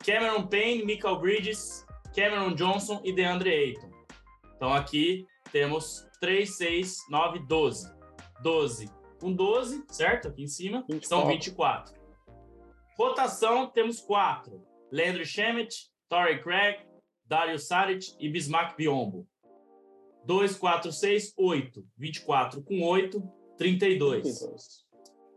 Cameron 0.05 0.47
Payne, 0.47 0.85
Michael 0.85 1.21
Bridges, 1.21 1.87
Cameron 2.15 2.55
Johnson 2.55 3.01
e 3.05 3.13
DeAndre 3.13 3.51
Ayton. 3.51 3.91
Então 4.57 4.73
aqui 4.73 5.27
temos 5.53 6.07
3, 6.21 6.57
6, 6.57 6.97
9, 7.11 7.41
12. 7.47 8.01
12 8.43 9.01
com 9.21 9.33
12, 9.33 9.85
certo? 9.89 10.29
Aqui 10.29 10.43
em 10.43 10.49
cima, 10.49 10.85
24. 10.89 11.07
são 11.07 11.27
24. 11.27 11.95
Rotação, 12.99 13.69
temos 13.69 14.01
quatro. 14.01 14.67
Landry 14.91 15.27
Shemet, 15.27 15.91
Torrey 16.09 16.43
Craig, 16.43 16.81
Dario 17.25 17.59
Saric 17.59 18.17
e 18.19 18.29
Bismarck 18.29 18.77
Biombo. 18.77 19.29
2, 20.25 20.57
4, 20.57 20.91
6, 20.91 21.35
8. 21.37 21.87
24 21.97 22.63
com 22.63 22.83
8, 22.83 23.23
32. 23.57 24.23
32. 24.23 24.87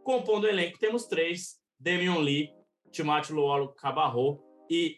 Compondo 0.04 0.46
o 0.46 0.48
elenco, 0.48 0.80
temos 0.80 1.06
três. 1.06 1.62
Damian 1.80 2.20
Lee, 2.20 2.50
Timothy 2.92 3.34
Luolo 3.34 3.74
Cabarro 3.74 4.42
e 4.74 4.98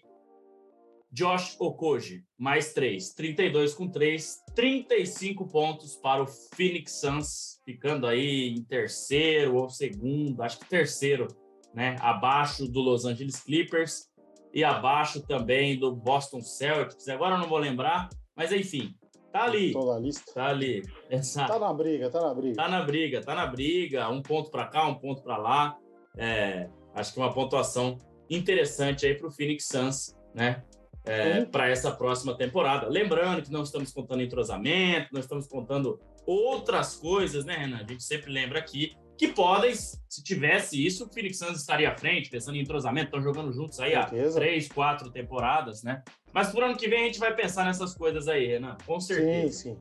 Josh 1.12 1.58
Okoji, 1.60 2.24
mais 2.38 2.74
3. 2.74 3.14
32 3.14 3.74
com 3.74 3.90
3, 3.90 4.44
35 4.56 5.48
pontos 5.48 5.98
para 5.98 6.24
o 6.24 6.28
Phoenix 6.28 6.94
Suns, 7.02 7.62
ficando 7.66 8.08
aí 8.08 8.54
em 8.54 8.64
terceiro 8.64 9.56
ou 9.56 9.70
segundo, 9.70 10.42
acho 10.42 10.60
que 10.60 10.70
terceiro, 10.70 11.28
né? 11.74 11.98
Abaixo 12.00 12.70
do 12.70 12.80
Los 12.80 13.04
Angeles 13.04 13.44
Clippers 13.44 14.10
e 14.54 14.64
abaixo 14.64 15.22
também 15.22 15.78
do 15.78 15.94
Boston 15.94 16.40
Celtics. 16.40 17.10
Agora 17.10 17.36
eu 17.36 17.40
não 17.40 17.50
vou 17.50 17.58
lembrar, 17.58 18.08
mas 18.34 18.54
enfim, 18.54 18.96
tá 19.34 19.44
ali. 19.44 19.74
Toda 19.74 19.98
a 19.98 20.00
lista. 20.00 20.34
Tá 20.34 20.48
ali. 20.48 20.84
Exato. 21.10 21.52
Tá 21.52 21.60
na 21.60 21.74
briga, 21.74 22.10
tá 22.10 22.22
na 22.22 22.34
briga. 22.34 22.56
Tá 22.56 22.70
na 22.70 22.82
briga, 22.82 23.22
tá 23.22 23.36
na 23.36 23.46
briga. 23.46 24.10
Um 24.10 24.22
ponto 24.22 24.50
para 24.50 24.68
cá, 24.68 24.88
um 24.88 24.96
ponto 24.96 25.22
para 25.22 25.36
lá. 25.36 25.78
É, 26.18 26.70
acho 26.94 27.14
que 27.14 27.20
uma 27.20 27.34
pontuação 27.34 27.98
interessante 28.30 29.06
aí 29.06 29.16
para 29.16 29.28
o 29.28 29.32
Phoenix 29.32 29.68
Suns, 29.68 30.16
né? 30.34 30.64
É, 31.08 31.46
para 31.46 31.70
essa 31.70 31.92
próxima 31.92 32.36
temporada. 32.36 32.88
Lembrando 32.88 33.44
que 33.44 33.52
não 33.52 33.62
estamos 33.62 33.92
contando 33.92 34.24
entrosamento, 34.24 35.10
nós 35.14 35.26
estamos 35.26 35.48
contando 35.48 36.00
outras 36.26 36.96
coisas, 36.96 37.46
né, 37.46 37.56
Renan? 37.58 37.78
A 37.78 37.92
gente 37.92 38.04
sempre 38.04 38.32
lembra 38.32 38.58
aqui 38.58 38.96
que 39.16 39.28
podem, 39.28 39.74
se 39.76 40.24
tivesse 40.24 40.84
isso, 40.84 41.06
o 41.06 41.14
Phoenix 41.14 41.38
Suns 41.38 41.60
estaria 41.60 41.92
à 41.92 41.96
frente, 41.96 42.30
pensando 42.30 42.58
em 42.58 42.62
entrosamento, 42.62 43.06
estão 43.06 43.22
jogando 43.22 43.54
juntos 43.54 43.80
aí 43.80 43.94
há 43.94 44.06
três, 44.06 44.68
quatro 44.68 45.12
temporadas, 45.12 45.84
né? 45.84 46.04
Mas 46.34 46.50
por 46.50 46.64
ano 46.64 46.76
que 46.76 46.88
vem 46.88 47.04
a 47.04 47.06
gente 47.06 47.20
vai 47.20 47.36
pensar 47.36 47.66
nessas 47.66 47.94
coisas 47.94 48.28
aí, 48.28 48.48
Renan, 48.48 48.76
com 48.86 49.00
certeza. 49.00 49.54
Sim, 49.54 49.76
sim. 49.76 49.80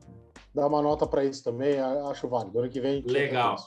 Dá 0.53 0.67
uma 0.67 0.81
nota 0.81 1.07
para 1.07 1.25
isso 1.25 1.43
também, 1.43 1.79
acho 1.79 2.29
válido. 2.29 2.59
Ano 2.59 2.69
que 2.69 2.79
vem. 2.79 3.01
Legal. 3.01 3.57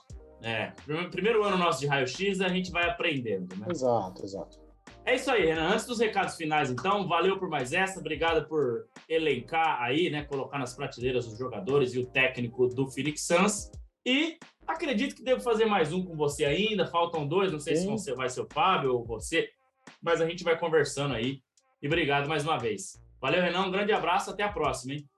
É, 0.41 0.73
primeiro 1.11 1.43
ano 1.43 1.59
nosso 1.59 1.81
de 1.81 1.87
raio-x, 1.88 2.41
a 2.41 2.49
gente 2.49 2.71
vai 2.71 2.88
aprendendo, 2.88 3.55
né? 3.57 3.67
Exato, 3.69 4.25
exato. 4.25 4.67
É 5.09 5.14
isso 5.14 5.31
aí, 5.31 5.47
Renan. 5.47 5.71
Antes 5.71 5.87
dos 5.87 6.01
recados 6.01 6.37
finais, 6.37 6.71
então, 6.71 7.09
valeu 7.09 7.38
por 7.38 7.49
mais 7.49 7.73
essa. 7.73 7.99
Obrigado 7.99 8.47
por 8.47 8.87
elencar 9.09 9.81
aí, 9.81 10.11
né? 10.11 10.25
Colocar 10.25 10.59
nas 10.59 10.75
prateleiras 10.75 11.27
os 11.27 11.38
jogadores 11.38 11.94
e 11.94 11.99
o 11.99 12.05
técnico 12.05 12.68
do 12.68 12.87
Phoenix 12.87 13.23
Suns. 13.23 13.73
E 14.05 14.37
acredito 14.66 15.14
que 15.14 15.23
devo 15.23 15.40
fazer 15.40 15.64
mais 15.64 15.94
um 15.94 16.05
com 16.05 16.14
você 16.14 16.44
ainda. 16.44 16.87
Faltam 16.87 17.27
dois, 17.27 17.51
não 17.51 17.59
sei 17.59 17.77
Sim. 17.77 17.83
se 17.85 17.88
você 17.88 18.14
vai 18.14 18.29
ser 18.29 18.42
o 18.42 18.49
Fábio 18.53 18.92
ou 18.94 19.03
você, 19.03 19.49
mas 20.03 20.21
a 20.21 20.29
gente 20.29 20.44
vai 20.44 20.59
conversando 20.59 21.14
aí. 21.14 21.40
E 21.81 21.87
obrigado 21.87 22.29
mais 22.29 22.44
uma 22.44 22.59
vez. 22.59 23.03
Valeu, 23.18 23.40
Renan. 23.40 23.62
Um 23.62 23.71
grande 23.71 23.92
abraço. 23.92 24.29
Até 24.29 24.42
a 24.42 24.53
próxima, 24.53 24.92
hein? 24.92 25.09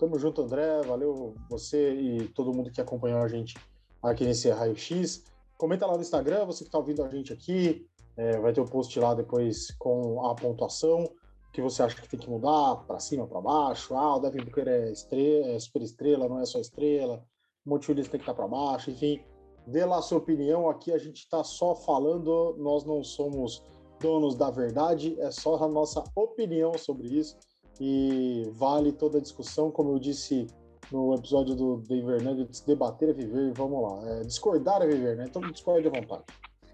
Tamo 0.00 0.18
junto, 0.18 0.42
André. 0.42 0.82
Valeu 0.82 1.36
você 1.48 1.94
e 1.94 2.28
todo 2.30 2.52
mundo 2.52 2.72
que 2.72 2.80
acompanhou 2.80 3.22
a 3.22 3.28
gente 3.28 3.56
aqui 4.02 4.24
nesse 4.24 4.50
Raio 4.50 4.76
X. 4.76 5.22
Comenta 5.56 5.86
lá 5.86 5.94
no 5.94 6.00
Instagram, 6.00 6.44
você 6.44 6.64
que 6.64 6.68
está 6.68 6.78
ouvindo 6.78 7.04
a 7.04 7.08
gente 7.08 7.32
aqui. 7.32 7.86
É, 8.16 8.38
vai 8.38 8.52
ter 8.52 8.60
o 8.60 8.64
um 8.64 8.66
post 8.66 8.98
lá 8.98 9.14
depois 9.14 9.70
com 9.78 10.26
a 10.26 10.34
pontuação. 10.34 11.08
Que 11.52 11.60
você 11.60 11.82
acha 11.82 12.00
que 12.00 12.08
tem 12.08 12.18
que 12.18 12.30
mudar 12.30 12.76
para 12.86 12.98
cima, 12.98 13.26
para 13.26 13.40
baixo? 13.40 13.94
Ah, 13.94 14.16
o 14.16 14.20
Devin 14.20 14.44
Booker 14.44 14.66
é, 14.66 14.90
estrela, 14.90 15.48
é 15.48 15.58
super 15.58 15.82
estrela, 15.82 16.28
não 16.28 16.40
é 16.40 16.46
só 16.46 16.58
estrela. 16.58 17.24
O 17.64 17.70
Monte 17.70 17.90
Williams 17.90 18.08
tem 18.08 18.18
que 18.18 18.24
estar 18.24 18.32
tá 18.32 18.36
para 18.36 18.48
baixo. 18.48 18.90
Enfim, 18.90 19.22
dê 19.66 19.84
lá 19.84 19.98
a 19.98 20.02
sua 20.02 20.18
opinião. 20.18 20.70
Aqui 20.70 20.92
a 20.92 20.98
gente 20.98 21.18
está 21.18 21.44
só 21.44 21.74
falando, 21.74 22.56
nós 22.58 22.84
não 22.84 23.04
somos 23.04 23.62
donos 24.00 24.34
da 24.34 24.50
verdade, 24.50 25.18
é 25.20 25.30
só 25.30 25.62
a 25.62 25.68
nossa 25.68 26.02
opinião 26.16 26.76
sobre 26.76 27.08
isso. 27.08 27.36
E 27.80 28.50
vale 28.54 28.92
toda 28.92 29.18
a 29.18 29.20
discussão, 29.20 29.70
como 29.70 29.92
eu 29.92 29.98
disse 29.98 30.46
no 30.90 31.14
episódio 31.14 31.54
do 31.54 31.78
Denver 31.78 32.22
Nuggets, 32.22 32.60
debater 32.60 33.10
é 33.10 33.12
viver, 33.12 33.52
vamos 33.54 33.82
lá. 33.82 34.10
É, 34.10 34.20
discordar 34.20 34.82
é 34.82 34.86
viver, 34.86 35.16
né? 35.16 35.26
Então 35.28 35.40
discorde 35.50 35.88
à 35.88 35.90
vontade. 35.90 36.24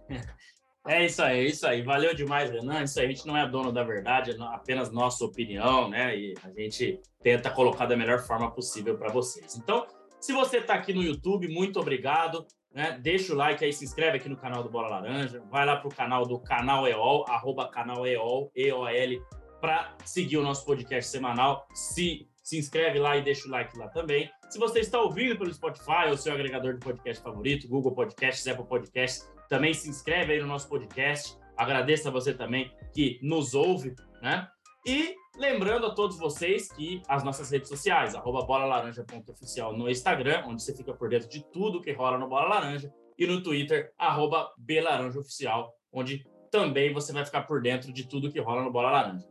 É 0.88 1.04
isso 1.04 1.22
aí, 1.22 1.40
é 1.40 1.44
isso 1.44 1.66
aí. 1.66 1.82
Valeu 1.82 2.14
demais, 2.14 2.50
Renan. 2.50 2.82
Isso 2.82 2.98
aí, 2.98 3.04
a 3.04 3.08
gente 3.10 3.26
não 3.26 3.36
é 3.36 3.46
dono 3.46 3.70
da 3.70 3.84
verdade, 3.84 4.30
é 4.30 4.42
apenas 4.54 4.90
nossa 4.90 5.22
opinião, 5.22 5.86
né? 5.90 6.16
E 6.16 6.34
a 6.42 6.48
gente 6.48 6.98
tenta 7.22 7.50
colocar 7.50 7.84
da 7.84 7.94
melhor 7.94 8.20
forma 8.20 8.50
possível 8.50 8.96
para 8.96 9.12
vocês. 9.12 9.54
Então, 9.56 9.86
se 10.18 10.32
você 10.32 10.58
está 10.58 10.72
aqui 10.72 10.94
no 10.94 11.02
YouTube, 11.02 11.46
muito 11.46 11.78
obrigado. 11.78 12.46
Né? 12.72 12.98
Deixa 13.02 13.34
o 13.34 13.36
like 13.36 13.62
aí, 13.62 13.70
se 13.70 13.84
inscreve 13.84 14.16
aqui 14.16 14.30
no 14.30 14.36
canal 14.36 14.62
do 14.62 14.70
Bola 14.70 14.88
Laranja. 14.88 15.42
Vai 15.50 15.66
lá 15.66 15.76
para 15.76 15.88
o 15.88 15.94
canal 15.94 16.24
do 16.24 16.40
Canal 16.40 16.88
EOL, 16.88 17.26
arroba 17.28 17.68
Canal 17.68 18.06
EOL, 18.06 18.50
E-O-L, 18.56 19.22
para 19.60 19.94
seguir 20.06 20.38
o 20.38 20.42
nosso 20.42 20.64
podcast 20.64 21.10
semanal. 21.10 21.68
Se, 21.74 22.26
se 22.42 22.58
inscreve 22.58 22.98
lá 22.98 23.14
e 23.14 23.22
deixa 23.22 23.46
o 23.46 23.50
like 23.50 23.76
lá 23.78 23.88
também. 23.88 24.30
Se 24.48 24.58
você 24.58 24.80
está 24.80 24.98
ouvindo 24.98 25.36
pelo 25.36 25.52
Spotify, 25.52 26.08
ou 26.08 26.16
seu 26.16 26.32
agregador 26.32 26.72
de 26.72 26.80
podcast 26.80 27.22
favorito, 27.22 27.68
Google 27.68 27.92
Podcasts, 27.92 28.46
Apple 28.48 28.66
Podcasts, 28.66 29.28
também 29.48 29.74
se 29.74 29.88
inscreve 29.88 30.32
aí 30.32 30.40
no 30.40 30.46
nosso 30.46 30.68
podcast. 30.68 31.36
Agradeço 31.56 32.08
a 32.08 32.10
você 32.10 32.32
também 32.32 32.72
que 32.92 33.18
nos 33.22 33.54
ouve, 33.54 33.94
né? 34.22 34.48
E 34.86 35.14
lembrando 35.36 35.86
a 35.86 35.94
todos 35.94 36.18
vocês 36.18 36.70
que 36.72 37.02
as 37.08 37.22
nossas 37.24 37.50
redes 37.50 37.68
sociais, 37.68 38.14
arroba 38.14 38.44
bolalaranja.oficial 38.44 39.76
no 39.76 39.90
Instagram, 39.90 40.44
onde 40.46 40.62
você 40.62 40.74
fica 40.74 40.94
por 40.94 41.08
dentro 41.08 41.28
de 41.28 41.44
tudo 41.50 41.80
que 41.80 41.92
rola 41.92 42.18
no 42.18 42.28
Bola 42.28 42.48
Laranja, 42.48 42.92
e 43.18 43.26
no 43.26 43.42
Twitter, 43.42 43.92
arroba 43.98 44.52
belaranjaoficial, 44.56 45.74
onde 45.92 46.24
também 46.50 46.92
você 46.92 47.12
vai 47.12 47.24
ficar 47.24 47.42
por 47.42 47.60
dentro 47.60 47.92
de 47.92 48.08
tudo 48.08 48.30
que 48.30 48.40
rola 48.40 48.62
no 48.62 48.70
Bola 48.70 48.90
Laranja. 48.90 49.28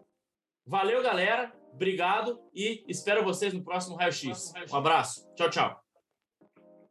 Valeu, 0.65 1.01
galera. 1.01 1.53
Obrigado 1.73 2.39
e 2.53 2.83
espero 2.87 3.23
vocês 3.23 3.53
no 3.53 3.63
próximo 3.63 3.95
Raio 3.95 4.11
X. 4.11 4.51
Um 4.71 4.75
abraço. 4.75 5.25
Tchau, 5.35 5.49
tchau. 5.49 5.86